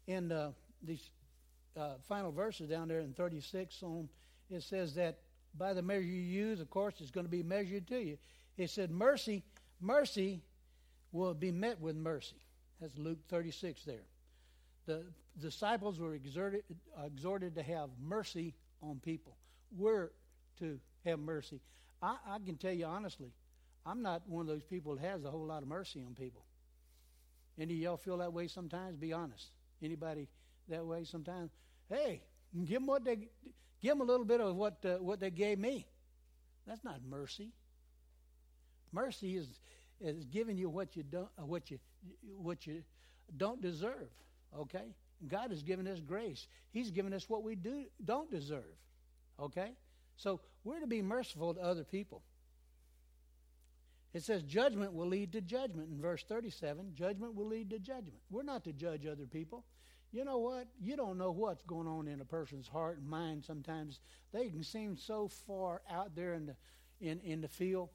in 0.06 0.32
uh, 0.32 0.52
these 0.82 1.10
uh, 1.76 1.94
final 2.08 2.32
verses 2.32 2.68
down 2.68 2.88
there 2.88 3.00
in 3.00 3.12
36 3.12 3.82
on, 3.82 4.08
it 4.50 4.62
says 4.62 4.94
that 4.94 5.18
by 5.56 5.74
the 5.74 5.82
measure 5.82 6.02
you 6.02 6.20
use, 6.20 6.60
of 6.60 6.70
course, 6.70 6.94
it's 7.00 7.10
going 7.10 7.26
to 7.26 7.30
be 7.30 7.42
measured 7.42 7.86
to 7.88 8.02
you. 8.02 8.18
It 8.56 8.70
said, 8.70 8.90
mercy, 8.90 9.42
mercy 9.80 10.42
will 11.12 11.34
be 11.34 11.50
met 11.50 11.80
with 11.80 11.96
mercy. 11.96 12.36
That's 12.80 12.96
Luke 12.96 13.18
36 13.28 13.84
there. 13.84 14.04
The 14.86 15.04
disciples 15.40 15.98
were 15.98 16.14
exerted, 16.14 16.64
exhorted 17.04 17.54
to 17.56 17.62
have 17.62 17.90
mercy 18.00 18.54
on 18.82 19.00
people. 19.00 19.36
We're 19.76 20.10
to 20.60 20.78
have 21.04 21.18
mercy. 21.18 21.60
I, 22.02 22.16
I 22.26 22.38
can 22.44 22.56
tell 22.56 22.72
you 22.72 22.86
honestly, 22.86 23.32
I'm 23.84 24.02
not 24.02 24.22
one 24.28 24.42
of 24.42 24.46
those 24.46 24.62
people 24.62 24.96
that 24.96 25.04
has 25.04 25.24
a 25.24 25.30
whole 25.30 25.46
lot 25.46 25.62
of 25.62 25.68
mercy 25.68 26.02
on 26.06 26.14
people. 26.14 26.44
Any 27.58 27.74
of 27.74 27.80
y'all 27.80 27.96
feel 27.96 28.18
that 28.18 28.32
way 28.32 28.46
sometimes? 28.46 28.96
Be 28.96 29.12
honest. 29.12 29.48
Anybody 29.82 30.28
that 30.68 30.84
way 30.84 31.04
sometimes? 31.04 31.50
Hey, 31.88 32.22
give 32.64 32.80
them 32.80 32.86
what 32.86 33.04
they 33.04 33.28
give 33.80 33.90
them 33.90 34.00
a 34.00 34.04
little 34.04 34.26
bit 34.26 34.40
of 34.40 34.54
what 34.54 34.84
uh, 34.84 34.96
what 34.96 35.20
they 35.20 35.30
gave 35.30 35.58
me. 35.58 35.86
That's 36.66 36.84
not 36.84 37.00
mercy. 37.08 37.52
Mercy 38.92 39.36
is 39.36 39.60
is 40.00 40.24
giving 40.26 40.56
you 40.56 40.68
what 40.68 40.96
you 40.96 41.02
don't 41.02 41.28
uh, 41.38 41.44
what 41.44 41.70
you 41.70 41.78
what 42.36 42.66
you 42.66 42.82
don't 43.36 43.60
deserve. 43.60 44.10
Okay, 44.56 44.94
God 45.26 45.50
has 45.50 45.62
given 45.62 45.86
us 45.86 46.00
grace. 46.00 46.46
He's 46.70 46.90
given 46.90 47.12
us 47.12 47.28
what 47.28 47.42
we 47.42 47.54
do 47.54 47.84
don't 48.04 48.30
deserve. 48.30 48.76
Okay, 49.40 49.72
so 50.16 50.40
we're 50.64 50.80
to 50.80 50.86
be 50.86 51.02
merciful 51.02 51.54
to 51.54 51.60
other 51.60 51.84
people. 51.84 52.22
It 54.14 54.22
says 54.22 54.42
judgment 54.42 54.94
will 54.94 55.06
lead 55.06 55.32
to 55.32 55.40
judgment 55.40 55.90
in 55.90 56.00
verse 56.00 56.24
37. 56.24 56.94
Judgment 56.94 57.34
will 57.34 57.46
lead 57.46 57.70
to 57.70 57.78
judgment. 57.78 58.16
We're 58.30 58.42
not 58.42 58.64
to 58.64 58.72
judge 58.72 59.06
other 59.06 59.26
people. 59.26 59.64
You 60.10 60.24
know 60.24 60.38
what? 60.38 60.66
You 60.80 60.96
don't 60.96 61.18
know 61.18 61.30
what's 61.30 61.62
going 61.62 61.86
on 61.86 62.08
in 62.08 62.20
a 62.22 62.24
person's 62.24 62.66
heart 62.66 62.98
and 62.98 63.06
mind 63.06 63.44
sometimes. 63.44 64.00
They 64.32 64.48
can 64.48 64.62
seem 64.62 64.96
so 64.96 65.28
far 65.28 65.82
out 65.90 66.16
there 66.16 66.32
in 66.32 66.46
the 66.46 66.56
in, 67.00 67.20
in 67.20 67.40
the 67.40 67.48
field 67.48 67.90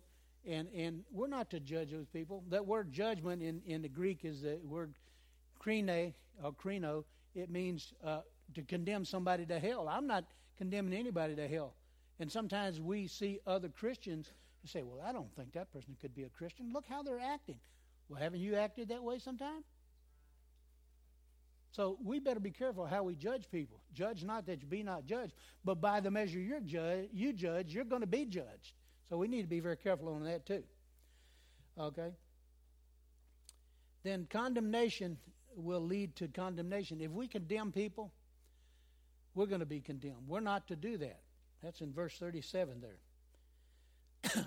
and, 0.47 0.67
and 0.69 1.03
we're 1.11 1.27
not 1.27 1.49
to 1.51 1.59
judge 1.59 1.91
those 1.91 2.07
people. 2.07 2.43
That 2.49 2.65
word 2.65 2.91
judgment 2.91 3.41
in, 3.41 3.61
in 3.65 3.81
the 3.81 3.89
Greek 3.89 4.25
is 4.25 4.41
the 4.41 4.59
word 4.63 4.93
krine 5.59 6.13
or 6.43 6.51
krino. 6.53 7.03
It 7.35 7.49
means 7.49 7.93
uh, 8.03 8.21
to 8.55 8.61
condemn 8.63 9.05
somebody 9.05 9.45
to 9.45 9.59
hell. 9.59 9.87
I'm 9.87 10.07
not 10.07 10.25
condemning 10.57 10.99
anybody 10.99 11.35
to 11.35 11.47
hell. 11.47 11.73
And 12.19 12.31
sometimes 12.31 12.79
we 12.79 13.07
see 13.07 13.39
other 13.47 13.69
Christians 13.69 14.31
and 14.61 14.69
say, 14.69 14.83
well, 14.83 15.03
I 15.05 15.11
don't 15.11 15.33
think 15.35 15.53
that 15.53 15.71
person 15.71 15.95
could 15.99 16.15
be 16.15 16.23
a 16.23 16.29
Christian. 16.29 16.71
Look 16.71 16.85
how 16.87 17.03
they're 17.03 17.19
acting. 17.19 17.57
Well, 18.07 18.19
haven't 18.19 18.41
you 18.41 18.55
acted 18.55 18.89
that 18.89 19.03
way 19.03 19.19
sometime? 19.19 19.63
So 21.71 21.97
we 22.03 22.19
better 22.19 22.39
be 22.39 22.51
careful 22.51 22.85
how 22.85 23.01
we 23.03 23.15
judge 23.15 23.49
people. 23.51 23.79
Judge 23.93 24.23
not 24.23 24.45
that 24.45 24.61
you 24.61 24.67
be 24.67 24.83
not 24.83 25.05
judged, 25.05 25.33
but 25.65 25.81
by 25.81 26.01
the 26.01 26.11
measure 26.11 26.39
you're 26.39 26.59
judge, 26.59 27.09
you 27.11 27.33
judge, 27.33 27.73
you're 27.73 27.83
going 27.83 28.01
to 28.01 28.07
be 28.07 28.25
judged. 28.25 28.73
So 29.09 29.17
we 29.17 29.27
need 29.27 29.41
to 29.43 29.47
be 29.47 29.59
very 29.59 29.77
careful 29.77 30.09
on 30.09 30.23
that 30.23 30.45
too. 30.45 30.63
Okay? 31.79 32.11
Then 34.03 34.27
condemnation 34.29 35.17
will 35.55 35.81
lead 35.81 36.15
to 36.17 36.27
condemnation. 36.27 37.01
If 37.01 37.11
we 37.11 37.27
condemn 37.27 37.71
people, 37.71 38.11
we're 39.35 39.45
going 39.45 39.61
to 39.61 39.65
be 39.65 39.81
condemned. 39.81 40.27
We're 40.27 40.39
not 40.41 40.67
to 40.67 40.75
do 40.75 40.97
that. 40.97 41.19
That's 41.63 41.81
in 41.81 41.93
verse 41.93 42.17
37 42.17 42.81
there. 42.81 42.97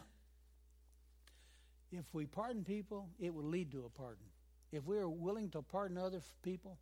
if 1.92 2.05
we 2.12 2.27
pardon 2.27 2.64
people, 2.64 3.09
it 3.19 3.33
will 3.35 3.45
lead 3.45 3.73
to 3.73 3.85
a 3.87 3.88
pardon. 3.88 4.27
If 4.73 4.85
we 4.85 4.99
are 4.99 5.09
willing 5.09 5.51
to 5.51 5.62
pardon 5.62 5.97
other 5.97 6.21
people, 6.42 6.77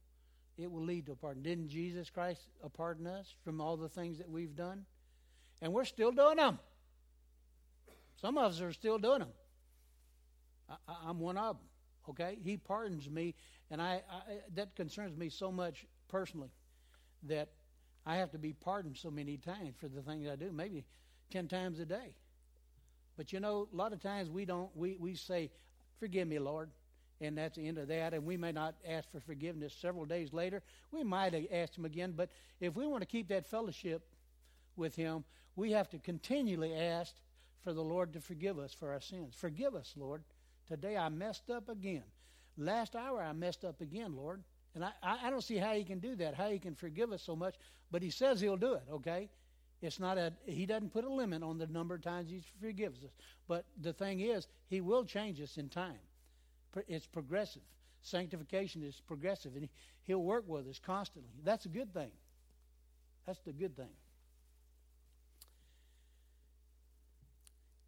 it 0.57 0.71
will 0.71 0.85
lead 0.85 1.07
to 1.07 1.13
a 1.13 1.17
pardon. 1.17 1.43
Didn't 1.43 1.69
Jesus 1.69 2.11
Christ 2.11 2.41
pardon 2.77 3.07
us 3.07 3.35
from 3.45 3.61
all 3.61 3.77
the 3.77 3.89
things 3.89 4.19
that 4.19 4.29
we've 4.29 4.57
done? 4.57 4.85
And 5.63 5.73
we're 5.73 5.85
still 5.85 6.11
doing 6.11 6.37
them. 6.37 6.59
Some 8.21 8.39
of 8.39 8.53
us 8.53 8.61
are 8.61 8.73
still 8.73 8.99
doing 8.99 9.21
them. 9.21 9.29
I, 10.89 11.11
am 11.11 11.21
one 11.21 11.37
of 11.37 11.57
them. 11.57 11.67
Okay, 12.11 12.39
He 12.43 12.57
pardons 12.57 13.09
me, 13.09 13.35
and 13.71 13.81
I, 13.81 14.03
I 14.11 14.21
that 14.55 14.77
concerns 14.77 15.17
me 15.17 15.29
so 15.29 15.51
much 15.51 15.87
personally 16.09 16.51
that 17.25 17.49
I 18.07 18.17
have 18.17 18.31
to 18.33 18.39
be 18.39 18.53
pardoned 18.53 18.97
so 18.97 19.11
many 19.11 19.37
times 19.39 19.75
for 19.79 19.89
the 19.89 20.03
things 20.03 20.29
I 20.29 20.37
do, 20.37 20.53
maybe 20.53 20.85
ten 21.31 21.49
times 21.49 21.79
a 21.81 21.87
day. 21.87 22.15
But 23.17 23.33
you 23.33 23.41
know, 23.41 23.69
a 23.73 23.77
lot 23.77 23.93
of 23.93 24.01
times 24.01 24.31
we 24.31 24.45
don't. 24.45 24.71
We 24.77 24.97
we 24.99 25.15
say, 25.15 25.51
"Forgive 25.99 26.29
me, 26.29 26.39
Lord," 26.39 26.71
and 27.21 27.39
that's 27.39 27.57
the 27.57 27.67
end 27.67 27.79
of 27.79 27.89
that. 27.89 28.13
And 28.13 28.25
we 28.25 28.37
may 28.37 28.53
not 28.53 28.75
ask 28.87 29.11
for 29.11 29.21
forgiveness 29.21 29.75
several 29.75 30.05
days 30.05 30.33
later. 30.33 30.63
We 30.91 31.05
might 31.05 31.35
ask 31.51 31.77
Him 31.77 31.85
again. 31.85 32.13
But 32.17 32.31
if 32.61 32.75
we 32.77 32.87
want 32.87 33.03
to 33.03 33.07
keep 33.07 33.29
that 33.29 33.47
fellowship 33.47 34.07
with 34.77 34.95
Him, 34.95 35.25
we 35.57 35.73
have 35.73 35.89
to 35.91 35.99
continually 35.99 36.75
ask 36.75 37.15
for 37.65 37.73
the 37.73 37.83
Lord 37.83 38.13
to 38.13 38.21
forgive 38.21 38.59
us 38.59 38.73
for 38.73 38.93
our 38.93 39.01
sins. 39.01 39.35
Forgive 39.37 39.75
us, 39.75 39.95
Lord. 39.97 40.23
Today 40.69 40.97
I 40.97 41.09
messed 41.09 41.51
up 41.51 41.69
again. 41.69 42.05
Last 42.57 42.95
hour 42.95 43.23
I 43.23 43.33
messed 43.33 43.65
up 43.65 43.81
again, 43.81 44.15
Lord. 44.15 44.45
And 44.75 44.85
I, 44.85 44.91
I 45.03 45.31
don't 45.31 45.43
see 45.43 45.57
how 45.57 45.73
he 45.73 45.85
can 45.85 45.99
do 45.99 46.15
that, 46.17 46.35
how 46.35 46.51
he 46.51 46.59
can 46.59 46.75
forgive 46.75 47.13
us 47.13 47.23
so 47.23 47.35
much, 47.35 47.55
but 47.91 48.03
he 48.03 48.11
says 48.11 48.41
he'll 48.41 48.57
do 48.57 48.75
it, 48.75 48.83
okay? 48.93 49.31
It's 49.81 50.01
not 50.01 50.19
a, 50.19 50.33
he 50.47 50.67
doesn't 50.67 50.93
put 50.93 51.05
a 51.05 51.13
limit 51.13 51.43
on 51.43 51.59
the 51.59 51.67
number 51.67 51.95
of 51.95 52.03
times 52.03 52.29
he 52.29 52.43
forgives 52.61 53.05
us. 53.05 53.11
But 53.47 53.65
the 53.81 53.93
thing 53.93 54.21
is, 54.21 54.47
he 54.67 54.81
will 54.81 55.05
change 55.05 55.41
us 55.41 55.57
in 55.59 55.69
time. 55.69 55.99
It's 56.89 57.07
progressive. 57.07 57.63
Sanctification 58.03 58.83
is 58.83 59.01
progressive, 59.07 59.55
and 59.57 59.69
he'll 60.03 60.23
work 60.23 60.45
with 60.49 60.67
us 60.69 60.81
constantly. 60.85 61.31
That's 61.45 61.67
a 61.67 61.69
good 61.69 61.93
thing. 61.95 62.11
That's 63.27 63.41
the 63.41 63.53
good 63.53 63.77
thing. 63.77 63.93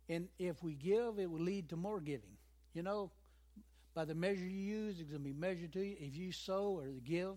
And 0.08 0.28
if 0.38 0.62
we 0.62 0.74
give, 0.74 1.18
it 1.18 1.30
will 1.30 1.40
lead 1.40 1.68
to 1.70 1.76
more 1.76 2.00
giving. 2.00 2.36
You 2.74 2.82
know, 2.82 3.10
by 3.94 4.04
the 4.04 4.14
measure 4.14 4.44
you 4.44 4.74
use, 4.74 5.00
it's 5.00 5.10
going 5.10 5.22
to 5.22 5.28
be 5.28 5.32
measured 5.32 5.72
to 5.72 5.82
you. 5.82 5.96
If 5.98 6.14
you 6.16 6.30
sow 6.30 6.78
or 6.78 6.88
give, 7.04 7.34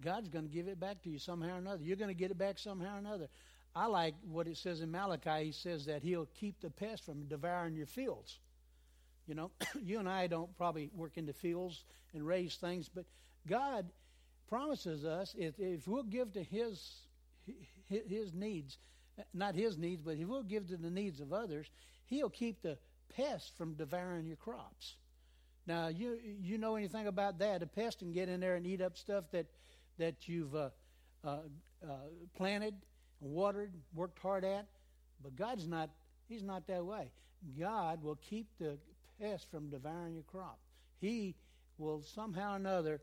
God's 0.00 0.28
going 0.28 0.44
to 0.44 0.50
give 0.50 0.68
it 0.68 0.78
back 0.78 1.02
to 1.02 1.10
you 1.10 1.18
somehow 1.18 1.54
or 1.54 1.58
another. 1.58 1.82
You're 1.82 1.96
going 1.96 2.08
to 2.08 2.14
get 2.14 2.30
it 2.30 2.38
back 2.38 2.58
somehow 2.58 2.96
or 2.96 2.98
another. 2.98 3.28
I 3.74 3.86
like 3.86 4.14
what 4.30 4.46
it 4.46 4.56
says 4.56 4.80
in 4.80 4.90
Malachi. 4.90 5.46
He 5.46 5.52
says 5.52 5.86
that 5.86 6.02
He'll 6.02 6.28
keep 6.38 6.60
the 6.60 6.70
pest 6.70 7.04
from 7.04 7.24
devouring 7.24 7.74
your 7.74 7.86
fields. 7.86 8.38
You 9.26 9.34
know, 9.34 9.50
you 9.82 9.98
and 9.98 10.08
I 10.08 10.26
don't 10.26 10.56
probably 10.56 10.90
work 10.94 11.12
in 11.16 11.26
the 11.26 11.32
fields 11.32 11.84
and 12.14 12.26
raise 12.26 12.56
things, 12.56 12.88
but 12.88 13.04
God 13.46 13.86
promises 14.48 15.04
us 15.04 15.34
if, 15.38 15.58
if 15.58 15.86
we'll 15.86 16.04
give 16.04 16.32
to 16.34 16.42
His 16.42 17.02
His 17.88 18.32
needs, 18.32 18.78
not 19.34 19.54
His 19.54 19.78
needs, 19.78 20.02
but 20.02 20.16
if 20.16 20.26
we'll 20.26 20.42
give 20.42 20.68
to 20.68 20.76
the 20.76 20.90
needs 20.90 21.20
of 21.20 21.32
others, 21.32 21.66
He'll 22.06 22.30
keep 22.30 22.62
the 22.62 22.78
pests 23.14 23.52
from 23.56 23.74
devouring 23.74 24.26
your 24.26 24.36
crops. 24.36 24.96
Now, 25.66 25.88
you 25.88 26.18
you 26.22 26.58
know 26.58 26.76
anything 26.76 27.06
about 27.06 27.38
that? 27.40 27.62
A 27.62 27.66
pest 27.66 27.98
can 27.98 28.12
get 28.12 28.28
in 28.28 28.40
there 28.40 28.54
and 28.54 28.66
eat 28.66 28.80
up 28.80 28.96
stuff 28.96 29.24
that 29.32 29.46
that 29.98 30.28
you've 30.28 30.54
uh, 30.54 30.70
uh, 31.24 31.38
uh, 31.82 31.94
planted, 32.36 32.74
watered, 33.20 33.72
worked 33.94 34.18
hard 34.18 34.44
at. 34.44 34.66
But 35.22 35.34
God's 35.36 35.66
not. 35.66 35.90
He's 36.28 36.42
not 36.42 36.66
that 36.68 36.84
way. 36.84 37.10
God 37.58 38.02
will 38.02 38.16
keep 38.16 38.46
the 38.58 38.78
pest 39.20 39.50
from 39.50 39.70
devouring 39.70 40.14
your 40.14 40.24
crop. 40.24 40.58
He 41.00 41.34
will 41.78 42.02
somehow 42.02 42.52
or 42.52 42.56
another 42.56 43.00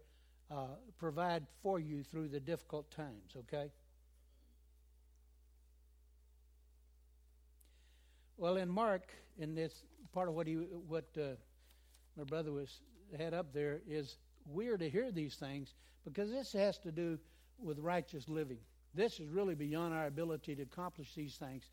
uh, 0.51 0.67
provide 0.97 1.45
for 1.61 1.79
you 1.79 2.03
through 2.03 2.29
the 2.29 2.39
difficult 2.39 2.89
times. 2.91 3.35
Okay. 3.37 3.71
Well, 8.37 8.57
in 8.57 8.69
Mark, 8.69 9.13
in 9.37 9.55
this 9.55 9.83
part 10.11 10.27
of 10.27 10.35
what 10.35 10.47
he 10.47 10.55
what 10.55 11.05
uh, 11.17 11.35
my 12.17 12.23
brother 12.23 12.51
was 12.51 12.81
had 13.17 13.33
up 13.33 13.53
there 13.53 13.81
is 13.87 14.17
weird 14.45 14.79
to 14.79 14.89
hear 14.89 15.11
these 15.11 15.35
things 15.35 15.73
because 16.03 16.29
this 16.31 16.51
has 16.53 16.77
to 16.79 16.91
do 16.91 17.19
with 17.59 17.79
righteous 17.79 18.27
living. 18.27 18.57
This 18.93 19.19
is 19.19 19.29
really 19.29 19.55
beyond 19.55 19.93
our 19.93 20.07
ability 20.07 20.55
to 20.55 20.63
accomplish 20.63 21.13
these 21.15 21.35
things 21.35 21.63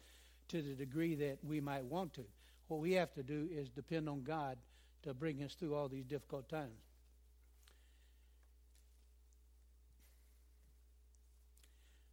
to 0.48 0.62
the 0.62 0.74
degree 0.74 1.14
that 1.16 1.38
we 1.42 1.60
might 1.60 1.84
want 1.84 2.14
to. 2.14 2.24
What 2.68 2.80
we 2.80 2.92
have 2.92 3.12
to 3.14 3.22
do 3.22 3.48
is 3.50 3.68
depend 3.68 4.08
on 4.08 4.22
God 4.22 4.56
to 5.02 5.14
bring 5.14 5.42
us 5.42 5.54
through 5.54 5.74
all 5.74 5.88
these 5.88 6.04
difficult 6.04 6.48
times. 6.48 6.80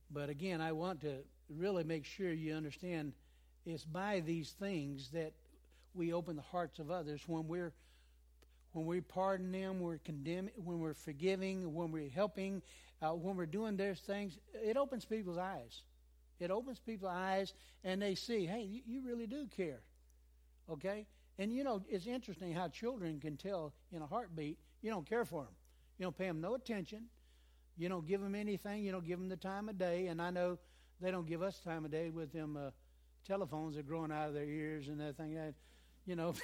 But 0.09 0.29
again, 0.29 0.61
I 0.61 0.71
want 0.71 1.01
to 1.01 1.17
really 1.49 1.83
make 1.83 2.05
sure 2.05 2.31
you 2.31 2.53
understand 2.55 3.13
it's 3.67 3.83
by 3.83 4.21
these 4.21 4.51
things 4.51 5.09
that 5.11 5.33
we 5.93 6.13
open 6.13 6.35
the 6.35 6.41
hearts 6.41 6.79
of 6.79 6.89
others 6.89 7.21
when 7.27 7.47
we're 7.47 7.73
when 8.73 8.85
we 8.85 9.01
pardon 9.01 9.51
them, 9.51 9.79
we're 9.79 9.97
condemning, 9.97 10.53
when 10.55 10.79
we're 10.79 10.93
forgiving, 10.93 11.73
when 11.73 11.91
we're 11.91 12.09
helping, 12.09 12.61
uh, 13.01 13.09
when 13.09 13.35
we're 13.35 13.47
doing 13.47 13.75
those 13.75 13.99
things, 13.99 14.37
it 14.53 14.77
opens 14.77 15.03
people's 15.03 15.37
eyes. 15.37 15.81
It 16.39 16.51
opens 16.51 16.79
people's 16.79 17.11
eyes, 17.11 17.53
and 17.83 17.99
they 17.99 18.13
see, 18.13 18.45
hey, 18.45 18.61
you, 18.61 18.81
you 18.85 19.01
really 19.01 19.25
do 19.25 19.47
care. 19.47 19.81
Okay? 20.69 21.07
And 21.39 21.51
you 21.51 21.63
know, 21.63 21.81
it's 21.89 22.05
interesting 22.05 22.53
how 22.53 22.67
children 22.67 23.19
can 23.19 23.35
tell 23.35 23.73
in 23.91 24.01
a 24.03 24.05
heartbeat 24.05 24.59
you 24.81 24.91
don't 24.91 25.07
care 25.09 25.25
for 25.25 25.43
them. 25.43 25.53
You 25.97 26.03
don't 26.03 26.17
pay 26.17 26.27
them 26.27 26.41
no 26.41 26.53
attention. 26.53 27.05
You 27.77 27.89
don't 27.89 28.07
give 28.07 28.21
them 28.21 28.35
anything. 28.35 28.83
You 28.83 28.91
don't 28.91 29.05
give 29.05 29.17
them 29.17 29.29
the 29.29 29.37
time 29.37 29.69
of 29.69 29.79
day. 29.79 30.07
And 30.07 30.21
I 30.21 30.29
know 30.29 30.59
they 31.01 31.09
don't 31.09 31.27
give 31.27 31.41
us 31.41 31.59
time 31.59 31.85
of 31.85 31.91
day 31.91 32.09
with 32.09 32.31
them 32.31 32.57
uh, 32.57 32.69
telephones 33.27 33.77
are 33.77 33.83
growing 33.83 34.11
out 34.11 34.29
of 34.29 34.33
their 34.33 34.45
ears 34.45 34.87
and 34.87 34.99
that 34.99 35.17
thing. 35.17 35.35
That, 35.35 35.53
you 36.05 36.15
know, 36.15 36.33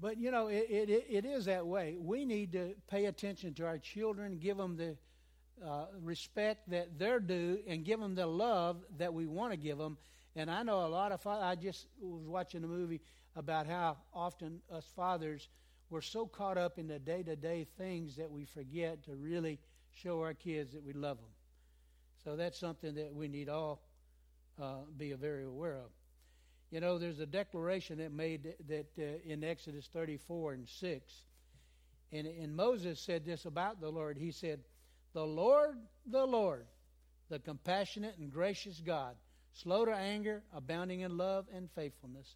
But 0.00 0.18
you 0.18 0.30
know, 0.30 0.48
it, 0.48 0.66
it, 0.68 1.06
it 1.08 1.24
is 1.24 1.44
that 1.44 1.66
way. 1.66 1.96
We 1.98 2.24
need 2.24 2.52
to 2.52 2.74
pay 2.88 3.06
attention 3.06 3.54
to 3.54 3.66
our 3.66 3.78
children, 3.78 4.38
give 4.38 4.56
them 4.56 4.76
the 4.76 4.96
uh, 5.64 5.86
respect 6.02 6.68
that 6.70 6.98
they're 6.98 7.20
due, 7.20 7.60
and 7.66 7.84
give 7.84 8.00
them 8.00 8.14
the 8.14 8.26
love 8.26 8.82
that 8.98 9.14
we 9.14 9.26
want 9.26 9.52
to 9.52 9.56
give 9.56 9.78
them. 9.78 9.96
And 10.36 10.50
I 10.50 10.64
know 10.64 10.84
a 10.84 10.88
lot 10.88 11.12
of 11.12 11.20
fathers, 11.20 11.44
I 11.44 11.54
just 11.54 11.86
was 12.00 12.26
watching 12.26 12.64
a 12.64 12.66
movie 12.66 13.00
about 13.36 13.66
how 13.66 13.98
often 14.12 14.60
us 14.70 14.84
fathers 14.96 15.48
we're 15.90 16.00
so 16.00 16.26
caught 16.26 16.58
up 16.58 16.78
in 16.78 16.88
the 16.88 16.98
day 16.98 17.22
to 17.22 17.36
day 17.36 17.66
things 17.78 18.16
that 18.16 18.30
we 18.30 18.46
forget 18.46 19.04
to 19.04 19.14
really 19.14 19.60
show 19.92 20.20
our 20.22 20.34
kids 20.34 20.72
that 20.72 20.82
we 20.82 20.92
love 20.92 21.18
them. 21.18 21.30
So 22.24 22.34
that's 22.34 22.58
something 22.58 22.94
that 22.96 23.14
we 23.14 23.28
need 23.28 23.48
all 23.48 23.82
uh, 24.60 24.78
be 24.96 25.12
very 25.12 25.44
aware 25.44 25.76
of. 25.76 25.90
You 26.70 26.80
know, 26.80 26.98
there's 26.98 27.20
a 27.20 27.26
declaration 27.26 27.98
that 27.98 28.12
made 28.12 28.54
that 28.68 28.86
uh, 28.98 29.02
in 29.24 29.44
Exodus 29.44 29.88
34 29.92 30.54
and 30.54 30.68
6. 30.68 31.12
And, 32.12 32.26
and 32.26 32.54
Moses 32.54 33.00
said 33.00 33.24
this 33.24 33.44
about 33.44 33.80
the 33.80 33.90
Lord. 33.90 34.16
He 34.16 34.32
said, 34.32 34.60
The 35.12 35.24
Lord, 35.24 35.76
the 36.06 36.24
Lord, 36.24 36.66
the 37.28 37.38
compassionate 37.38 38.18
and 38.18 38.32
gracious 38.32 38.80
God, 38.84 39.14
slow 39.52 39.84
to 39.84 39.92
anger, 39.92 40.42
abounding 40.52 41.00
in 41.00 41.16
love 41.16 41.46
and 41.54 41.68
faithfulness. 41.74 42.34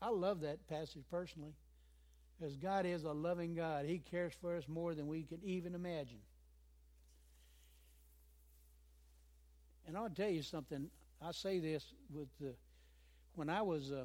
I 0.00 0.10
love 0.10 0.40
that 0.40 0.66
passage 0.68 1.04
personally 1.10 1.54
because 2.38 2.56
God 2.56 2.86
is 2.86 3.04
a 3.04 3.12
loving 3.12 3.54
God. 3.54 3.84
He 3.84 3.98
cares 3.98 4.32
for 4.40 4.56
us 4.56 4.64
more 4.66 4.94
than 4.94 5.06
we 5.06 5.22
can 5.22 5.38
even 5.44 5.74
imagine. 5.74 6.18
And 9.86 9.96
I'll 9.96 10.10
tell 10.10 10.28
you 10.28 10.42
something. 10.42 10.90
I 11.20 11.30
say 11.32 11.60
this 11.60 11.84
with 12.12 12.28
the 12.40 12.54
when 13.34 13.48
I 13.48 13.62
was 13.62 13.90
uh, 13.92 14.04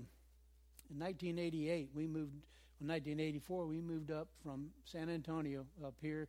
in 0.89 0.99
1988, 0.99 1.89
we 1.93 2.07
moved. 2.07 2.33
In 2.79 2.87
1984, 2.87 3.65
we 3.65 3.81
moved 3.81 4.11
up 4.11 4.27
from 4.43 4.69
San 4.85 5.09
Antonio 5.09 5.65
up 5.83 5.95
here, 5.99 6.27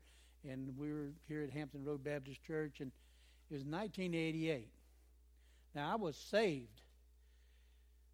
and 0.49 0.75
we 0.79 0.91
were 0.91 1.11
here 1.27 1.43
at 1.43 1.51
Hampton 1.51 1.85
Road 1.85 2.03
Baptist 2.03 2.43
Church, 2.43 2.81
and 2.81 2.91
it 3.51 3.55
was 3.55 3.65
1988. 3.65 4.69
Now 5.75 5.93
I 5.93 5.97
was 5.97 6.17
saved. 6.17 6.81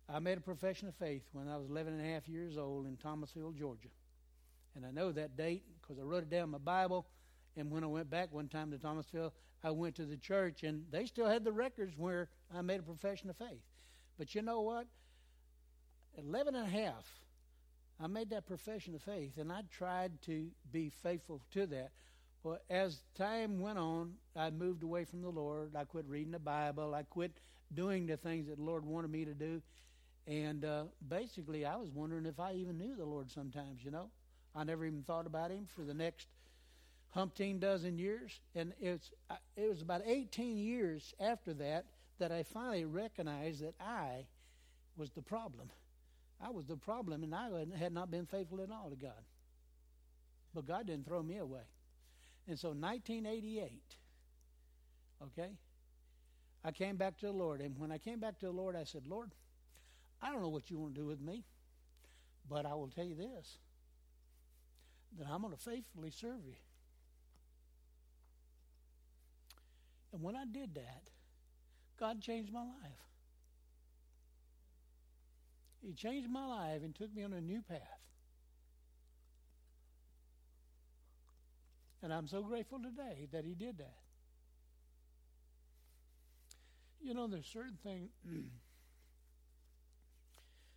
I 0.09 0.18
made 0.18 0.37
a 0.37 0.40
profession 0.40 0.88
of 0.88 0.97
faith 0.97 1.23
when 1.33 1.49
I 1.49 1.57
was 1.57 1.70
11 1.70 1.92
and 1.94 2.03
a 2.03 2.12
half 2.12 2.29
years 2.29 2.59
old 2.59 2.87
in 2.87 2.97
Thomasville, 2.97 3.53
Georgia. 3.53 3.88
And 4.75 4.85
I 4.85 4.90
know 4.90 5.12
that 5.12 5.37
date 5.37 5.62
because 5.81 5.99
I 5.99 6.03
wrote 6.03 6.25
it 6.25 6.31
down 6.31 6.44
in 6.44 6.51
my 6.51 6.59
Bible 6.59 7.07
And 7.57 7.70
when 7.70 7.85
I 7.85 7.87
went 7.87 8.11
back 8.11 8.33
one 8.33 8.49
time 8.49 8.73
to 8.73 8.79
Thomasville, 8.79 9.33
I 9.62 9.70
went 9.70 9.94
to 9.97 10.05
the 10.05 10.16
church, 10.16 10.64
and 10.64 10.85
they 10.90 11.07
still 11.07 11.29
had 11.29 11.44
the 11.44 11.53
records 11.53 11.97
where 11.97 12.29
I 12.55 12.61
made 12.62 12.81
a 12.81 12.83
profession 12.83 13.31
of 13.31 13.37
faith. 13.37 13.62
But 14.18 14.35
you 14.35 14.42
know 14.42 14.61
what? 14.61 14.87
11 16.16 16.55
and 16.55 16.66
a 16.66 16.70
half, 16.70 17.05
I 18.00 18.07
made 18.07 18.31
that 18.31 18.46
profession 18.46 18.94
of 18.94 19.03
faith, 19.03 19.38
and 19.38 19.53
I 19.53 19.62
tried 19.70 20.22
to 20.22 20.48
be 20.72 20.90
faithful 20.90 21.40
to 21.53 21.66
that. 21.66 21.90
But 22.42 22.62
as 22.68 23.00
time 23.14 23.61
went 23.61 23.79
on, 23.79 24.14
I 24.37 24.50
moved 24.50 24.83
away 24.83 25.05
from 25.05 25.22
the 25.22 25.31
Lord. 25.31 25.74
I 25.74 25.85
quit 25.85 26.05
reading 26.07 26.33
the 26.33 26.38
Bible. 26.38 26.94
I 26.94 27.03
quit 27.05 27.33
doing 27.72 28.07
the 28.07 28.16
things 28.16 28.48
that 28.48 28.59
the 28.59 28.62
Lord 28.62 28.85
wanted 28.85 29.11
me 29.11 29.24
to 29.24 29.35
do. 29.35 29.62
And 30.27 30.64
uh, 30.64 30.85
basically, 31.09 31.64
I 31.64 31.77
was 31.77 31.90
wondering 31.90 32.27
if 32.27 32.38
I 32.38 32.53
even 32.55 32.79
knew 32.79 32.94
the 32.96 33.05
Lord 33.05 33.31
sometimes, 33.31 33.83
you 33.83 33.90
know. 33.90 34.11
I 34.55 34.64
never 34.64 34.85
even 34.85 35.03
thought 35.03 35.27
about 35.27 35.50
Him 35.50 35.66
for 35.74 35.83
the 35.83 35.94
next 35.94 36.29
umpteen 37.16 37.61
dozen 37.61 37.98
years. 37.98 38.40
And 38.55 38.72
it's, 38.81 39.11
it 39.57 39.68
was 39.68 39.83
about 39.83 40.03
18 40.05 40.59
years 40.59 41.14
after 41.20 41.55
that 41.55 41.87
that 42.18 42.33
I 42.33 42.42
finally 42.42 42.85
recognized 42.85 43.62
that 43.62 43.74
I 43.81 44.27
was 44.96 45.11
the 45.11 45.22
problem. 45.22 45.70
I 46.40 46.50
was 46.50 46.66
the 46.66 46.77
problem, 46.77 47.22
and 47.22 47.35
I 47.35 47.48
had 47.79 47.92
not 47.92 48.11
been 48.11 48.27
faithful 48.27 48.61
at 48.61 48.70
all 48.70 48.90
to 48.90 48.96
God. 48.96 49.24
But 50.55 50.66
God 50.66 50.87
didn't 50.87 51.07
throw 51.07 51.22
me 51.22 51.38
away. 51.38 51.62
And 52.46 52.59
so, 52.59 52.68
1988, 52.68 53.83
okay, 55.22 55.50
I 56.64 56.70
came 56.70 56.96
back 56.96 57.18
to 57.18 57.27
the 57.27 57.33
Lord. 57.33 57.61
And 57.61 57.79
when 57.79 57.90
I 57.90 57.98
came 57.98 58.20
back 58.20 58.38
to 58.40 58.46
the 58.46 58.53
Lord, 58.53 58.77
I 58.77 58.85
said, 58.85 59.07
Lord, 59.07 59.31
I 60.22 60.31
don't 60.31 60.42
know 60.42 60.48
what 60.48 60.70
you 60.70 60.79
want 60.79 60.94
to 60.94 61.00
do 61.00 61.07
with 61.07 61.20
me, 61.20 61.44
but 62.48 62.66
I 62.66 62.74
will 62.74 62.88
tell 62.88 63.05
you 63.05 63.14
this 63.14 63.59
that 65.18 65.29
I'm 65.31 65.42
going 65.42 65.55
to 65.55 65.61
faithfully 65.61 66.11
serve 66.11 66.44
you. 66.44 66.57
And 70.12 70.22
when 70.22 70.35
I 70.35 70.44
did 70.44 70.74
that, 70.74 71.11
God 72.05 72.21
changed 72.21 72.53
my 72.53 72.61
life. 72.61 73.01
He 75.81 75.95
changed 75.95 76.29
my 76.29 76.45
life 76.45 76.83
and 76.83 76.95
took 76.95 77.11
me 77.14 77.23
on 77.23 77.33
a 77.33 77.40
new 77.40 77.62
path. 77.62 77.81
And 82.03 82.12
I'm 82.12 82.29
so 82.29 82.43
grateful 82.43 82.79
today 82.79 83.29
that 83.33 83.47
He 83.47 83.55
did 83.55 83.79
that. 83.79 83.97
You 87.03 87.14
know, 87.14 87.27
there's 87.27 87.47
certain 87.47 87.79
things. 87.83 88.11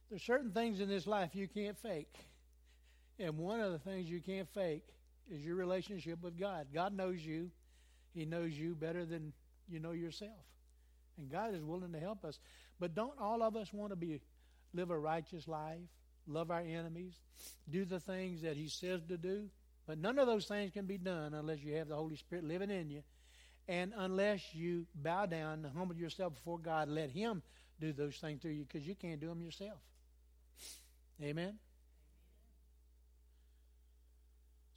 there's 0.09 0.23
certain 0.23 0.51
things 0.51 0.79
in 0.79 0.87
this 0.87 1.05
life 1.05 1.31
you 1.35 1.49
can't 1.49 1.77
fake. 1.77 2.15
And 3.19 3.37
one 3.37 3.59
of 3.59 3.73
the 3.73 3.79
things 3.79 4.09
you 4.09 4.21
can't 4.21 4.47
fake 4.53 4.93
is 5.29 5.43
your 5.43 5.55
relationship 5.55 6.21
with 6.21 6.39
God. 6.39 6.67
God 6.73 6.95
knows 6.95 7.19
you. 7.19 7.51
He 8.13 8.23
knows 8.23 8.53
you 8.53 8.75
better 8.75 9.03
than 9.03 9.33
you 9.67 9.81
know 9.81 9.91
yourself. 9.91 10.31
And 11.17 11.31
God 11.31 11.55
is 11.55 11.63
willing 11.63 11.93
to 11.93 11.99
help 11.99 12.23
us. 12.23 12.39
But 12.79 12.95
don't 12.95 13.17
all 13.19 13.41
of 13.41 13.55
us 13.55 13.73
want 13.73 13.91
to 13.91 13.95
be 13.95 14.21
live 14.73 14.91
a 14.91 14.97
righteous 14.97 15.47
life, 15.47 15.79
love 16.27 16.51
our 16.51 16.61
enemies, 16.61 17.13
do 17.69 17.85
the 17.85 17.99
things 17.99 18.41
that 18.41 18.55
He 18.55 18.67
says 18.67 19.01
to 19.09 19.17
do. 19.17 19.49
But 19.85 19.97
none 19.97 20.19
of 20.19 20.27
those 20.27 20.45
things 20.45 20.71
can 20.71 20.85
be 20.85 20.97
done 20.97 21.33
unless 21.33 21.59
you 21.63 21.75
have 21.75 21.87
the 21.87 21.95
Holy 21.95 22.17
Spirit 22.17 22.43
living 22.43 22.69
in 22.69 22.89
you. 22.89 23.03
And 23.69 23.93
unless 23.97 24.53
you 24.53 24.85
bow 24.95 25.25
down 25.25 25.65
and 25.65 25.75
humble 25.75 25.95
yourself 25.95 26.35
before 26.35 26.59
God, 26.59 26.89
let 26.89 27.09
Him 27.09 27.41
do 27.79 27.93
those 27.93 28.17
things 28.17 28.41
through 28.41 28.51
you 28.51 28.65
because 28.65 28.87
you 28.87 28.95
can't 28.95 29.19
do 29.19 29.27
them 29.27 29.41
yourself. 29.41 29.79
Amen? 31.21 31.57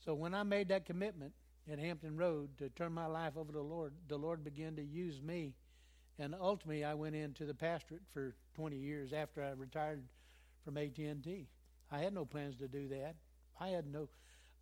So 0.04 0.14
when 0.14 0.34
I 0.34 0.42
made 0.42 0.68
that 0.68 0.86
commitment 0.86 1.32
at 1.70 1.78
Hampton 1.78 2.16
Road 2.16 2.50
to 2.58 2.68
turn 2.70 2.92
my 2.92 3.06
life 3.06 3.36
over 3.36 3.52
to 3.52 3.58
the 3.58 3.64
Lord, 3.64 3.92
the 4.08 4.16
Lord 4.16 4.42
began 4.42 4.76
to 4.76 4.82
use 4.82 5.20
me 5.20 5.54
and 6.20 6.34
ultimately, 6.38 6.84
I 6.84 6.92
went 6.92 7.16
into 7.16 7.46
the 7.46 7.54
pastorate 7.54 8.02
for 8.12 8.34
20 8.54 8.76
years 8.76 9.14
after 9.14 9.42
I 9.42 9.52
retired 9.52 10.02
from 10.64 10.76
AT&T. 10.76 11.48
I 11.90 11.98
had 11.98 12.12
no 12.12 12.26
plans 12.26 12.56
to 12.56 12.68
do 12.68 12.88
that. 12.88 13.14
I 13.58 13.68
had 13.68 13.90
no. 13.90 14.08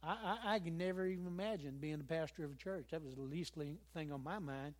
I, 0.03 0.38
I, 0.44 0.55
I 0.55 0.59
can 0.61 0.79
never 0.79 1.05
even 1.05 1.27
imagine 1.27 1.79
being 1.81 2.01
a 2.01 2.05
pastor 2.05 2.44
of 2.44 2.53
a 2.53 2.55
church. 2.55 2.87
That 2.92 3.03
was 3.03 3.16
the 3.16 3.23
least 3.23 3.55
thing 3.92 4.12
on 4.12 4.23
my 4.23 4.38
mind, 4.38 4.75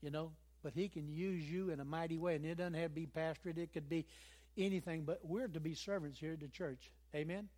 you 0.00 0.10
know. 0.10 0.30
But 0.62 0.72
he 0.72 0.88
can 0.88 1.08
use 1.08 1.44
you 1.50 1.70
in 1.70 1.80
a 1.80 1.84
mighty 1.84 2.16
way, 2.16 2.36
and 2.36 2.44
it 2.46 2.58
doesn't 2.58 2.74
have 2.74 2.90
to 2.90 2.94
be 2.94 3.06
pastorate. 3.06 3.58
It 3.58 3.72
could 3.72 3.88
be 3.88 4.06
anything, 4.56 5.02
but 5.02 5.18
we're 5.24 5.48
to 5.48 5.60
be 5.60 5.74
servants 5.74 6.20
here 6.20 6.34
at 6.34 6.40
the 6.40 6.48
church. 6.48 6.92
Amen. 7.14 7.48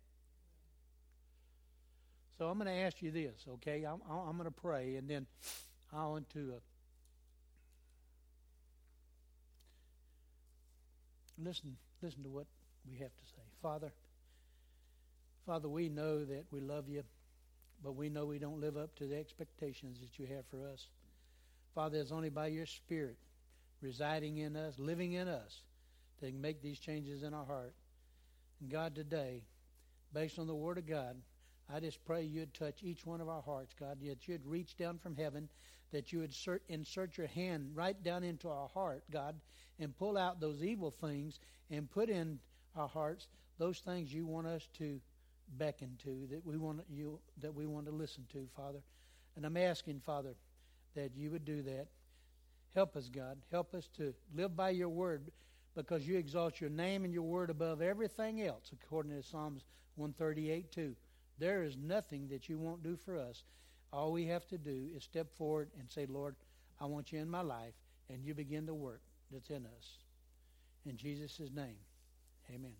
So 2.39 2.47
I'm 2.47 2.57
going 2.57 2.67
to 2.67 2.81
ask 2.81 3.01
you 3.03 3.11
this, 3.11 3.45
okay? 3.47 3.83
I'm, 3.83 4.01
I'm 4.09 4.35
going 4.37 4.49
to 4.49 4.51
pray, 4.51 4.95
and 4.95 5.07
then 5.07 5.27
I 5.93 6.05
want 6.05 6.27
to 6.31 6.53
uh, 6.55 6.59
Listen, 11.43 11.75
listen 12.01 12.23
to 12.23 12.29
what 12.29 12.45
we 12.89 12.97
have 12.97 13.09
to 13.09 13.25
say. 13.25 13.41
Father, 13.61 13.91
Father, 15.45 15.67
we 15.67 15.89
know 15.89 16.23
that 16.23 16.45
we 16.51 16.59
love 16.59 16.87
you, 16.87 17.03
but 17.83 17.95
we 17.95 18.09
know 18.09 18.25
we 18.25 18.37
don't 18.37 18.59
live 18.59 18.77
up 18.77 18.95
to 18.97 19.07
the 19.07 19.17
expectations 19.17 19.99
that 20.01 20.19
you 20.19 20.27
have 20.27 20.45
for 20.51 20.67
us. 20.67 20.87
Father, 21.73 21.97
it's 21.99 22.11
only 22.11 22.29
by 22.29 22.47
your 22.47 22.65
Spirit 22.65 23.17
residing 23.81 24.37
in 24.37 24.55
us, 24.55 24.77
living 24.77 25.13
in 25.13 25.27
us, 25.27 25.61
that 26.19 26.27
can 26.27 26.41
make 26.41 26.61
these 26.61 26.79
changes 26.79 27.23
in 27.23 27.33
our 27.33 27.45
heart. 27.45 27.73
And 28.59 28.69
God, 28.69 28.93
today, 28.93 29.41
based 30.13 30.37
on 30.37 30.45
the 30.45 30.53
Word 30.55 30.77
of 30.77 30.87
God, 30.87 31.15
I 31.73 31.79
just 31.79 32.03
pray 32.05 32.23
you'd 32.23 32.53
touch 32.53 32.83
each 32.83 33.05
one 33.05 33.21
of 33.21 33.29
our 33.29 33.41
hearts, 33.41 33.73
God, 33.79 33.97
that 34.03 34.27
you'd 34.27 34.45
reach 34.45 34.75
down 34.77 34.97
from 34.97 35.15
heaven, 35.15 35.47
that 35.91 36.11
you 36.11 36.19
would 36.19 36.29
insert, 36.29 36.63
insert 36.67 37.17
your 37.17 37.27
hand 37.27 37.71
right 37.75 38.01
down 38.03 38.23
into 38.23 38.49
our 38.49 38.67
heart, 38.67 39.03
God, 39.11 39.35
and 39.79 39.95
pull 39.97 40.17
out 40.17 40.39
those 40.39 40.63
evil 40.63 40.91
things 40.91 41.39
and 41.69 41.89
put 41.89 42.09
in 42.09 42.39
our 42.75 42.87
hearts 42.87 43.27
those 43.57 43.79
things 43.79 44.13
you 44.13 44.25
want 44.25 44.47
us 44.47 44.67
to 44.77 44.99
beckon 45.57 45.97
to, 46.03 46.27
that 46.31 46.45
we 46.45 46.57
want 46.57 46.81
you 46.89 47.19
that 47.41 47.53
we 47.53 47.65
want 47.65 47.85
to 47.85 47.91
listen 47.91 48.25
to, 48.31 48.47
Father. 48.55 48.79
And 49.35 49.45
I'm 49.45 49.57
asking, 49.57 50.01
Father, 50.05 50.33
that 50.95 51.11
you 51.15 51.31
would 51.31 51.45
do 51.45 51.61
that. 51.63 51.87
Help 52.73 52.95
us, 52.95 53.09
God. 53.09 53.37
Help 53.51 53.73
us 53.73 53.87
to 53.97 54.13
live 54.33 54.55
by 54.55 54.69
your 54.69 54.89
word 54.89 55.31
because 55.75 56.07
you 56.07 56.17
exalt 56.17 56.59
your 56.59 56.69
name 56.69 57.05
and 57.05 57.13
your 57.13 57.23
word 57.23 57.49
above 57.49 57.81
everything 57.81 58.41
else, 58.41 58.71
according 58.73 59.11
to 59.11 59.27
Psalms 59.27 59.63
138 59.95 60.71
2. 60.71 60.95
There 61.41 61.63
is 61.63 61.75
nothing 61.75 62.27
that 62.27 62.47
you 62.47 62.59
won't 62.59 62.83
do 62.83 62.95
for 62.95 63.17
us. 63.17 63.43
All 63.91 64.11
we 64.11 64.27
have 64.27 64.47
to 64.49 64.59
do 64.59 64.89
is 64.95 65.03
step 65.03 65.35
forward 65.39 65.71
and 65.79 65.89
say, 65.89 66.05
Lord, 66.05 66.35
I 66.79 66.85
want 66.85 67.11
you 67.11 67.17
in 67.17 67.27
my 67.27 67.41
life, 67.41 67.73
and 68.11 68.23
you 68.23 68.35
begin 68.35 68.67
the 68.67 68.75
work 68.75 69.01
that's 69.31 69.49
in 69.49 69.65
us. 69.65 69.97
In 70.85 70.97
Jesus' 70.97 71.41
name, 71.51 71.77
amen. 72.53 72.75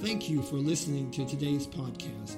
Thank 0.00 0.30
you 0.30 0.42
for 0.42 0.54
listening 0.54 1.10
to 1.10 1.26
today's 1.26 1.66
podcast. 1.66 2.36